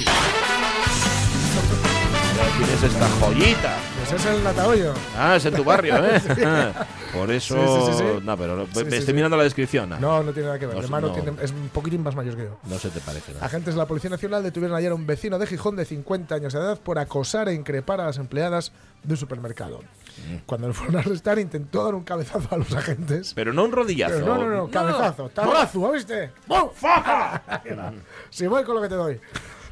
tienes 2.57 2.83
esta 2.83 3.09
joyita. 3.21 3.77
Pues 3.99 4.21
es 4.21 4.27
el 4.27 4.45
Natahoyo. 4.45 4.95
Ah, 5.17 5.37
es 5.37 5.45
en 5.45 5.55
tu 5.55 5.65
barrio, 5.65 5.97
¿eh? 6.05 6.21
Ah, 6.47 6.87
Por 7.13 7.31
eso. 7.31 7.55
Sí, 7.55 7.93
sí, 7.93 7.93
sí, 7.93 7.99
sí. 7.99 8.25
No, 8.25 8.37
pero 8.37 8.67
Sí, 8.67 8.71
sí, 8.75 8.81
estoy 8.83 9.01
sí. 9.03 9.13
mirando 9.13 9.37
la 9.37 9.43
descripción. 9.45 9.89
No, 9.91 9.99
No, 9.99 10.23
no 10.23 10.33
tiene 10.33 10.47
nada 10.47 10.59
que 10.59 10.67
ver. 10.67 10.75
No, 10.75 10.81
Mi 10.81 10.85
hermano 10.85 11.09
no. 11.09 11.13
tiene- 11.15 11.33
es 11.43 11.51
un 11.51 11.69
poquitín 11.71 12.03
más 12.03 12.15
mayor 12.15 12.37
que 12.37 12.45
yo. 12.45 12.59
no 12.65 12.79
se 12.79 12.91
te 12.91 13.01
parece. 13.01 13.33
¿no? 13.35 13.45
Agentes 13.45 13.75
de 13.75 13.79
la 13.79 13.87
Policía 13.87 14.11
Nacional 14.11 14.43
detuvieron 14.43 14.77
ayer 14.77 14.93
a 14.93 14.95
un 14.95 15.07
vecino 15.07 15.39
de 15.39 15.47
Gijón 15.47 15.77
de 15.77 15.85
50 15.85 16.35
años 16.35 16.53
de 16.53 16.59
edad 16.61 16.79
por 16.79 16.99
acosar 16.99 17.49
e 17.49 17.55
increpar 17.55 18.01
a 18.01 18.07
las 18.07 18.19
empleadas 18.19 18.73
de 19.03 19.15
un 19.15 19.17
supermercado. 19.19 19.81
Mm. 20.29 20.37
Cuando 20.47 20.69
le 20.69 20.75
fueron 20.75 20.97
a 20.97 21.01
arrestar, 21.01 21.39
intentó 21.39 21.85
dar 21.85 21.95
un 21.95 22.05
cabezazo 22.05 22.49
a 22.51 22.57
los 22.59 22.73
agentes. 22.75 23.33
Pero 23.35 23.53
no 23.53 23.65
un 23.65 23.73
rodillazo. 23.73 24.15
Pero 24.15 24.27
no, 24.27 24.45
no, 24.45 24.57
no, 24.57 24.69
cabezazo, 24.71 25.29
tabazo, 25.31 25.81
¿oíste? 25.81 26.31
¡Bum! 26.47 26.69
Si 28.31 28.47
voy 28.47 28.65
con 28.65 28.75
lo 28.77 28.83
que 28.83 28.89
te 28.89 28.95
doy. 28.95 29.21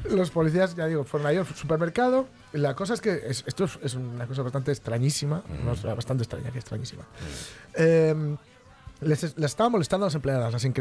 Los 0.09 0.31
policías, 0.31 0.75
ya 0.75 0.85
digo, 0.85 1.03
fueron 1.03 1.27
ahí 1.27 1.37
al 1.37 1.45
supermercado. 1.47 2.27
La 2.53 2.75
cosa 2.75 2.93
es 2.93 3.01
que 3.01 3.21
es- 3.25 3.43
esto 3.47 3.67
es, 3.83 3.95
una 3.95 4.25
cosa 4.27 4.41
bastante 4.43 4.71
extrañísima, 4.71 5.43
no, 5.65 5.73
es 5.73 5.83
bastante 5.83 6.23
extraña, 6.23 6.51
que 6.51 6.59
extrañísima. 6.59 7.03
Eh, 7.73 8.35
les, 9.01 9.21
les 9.37 9.51
estaba 9.51 9.69
molestando 9.69 10.05
a 10.05 10.07
las 10.07 10.15
empleadas, 10.15 10.51
las 10.51 10.63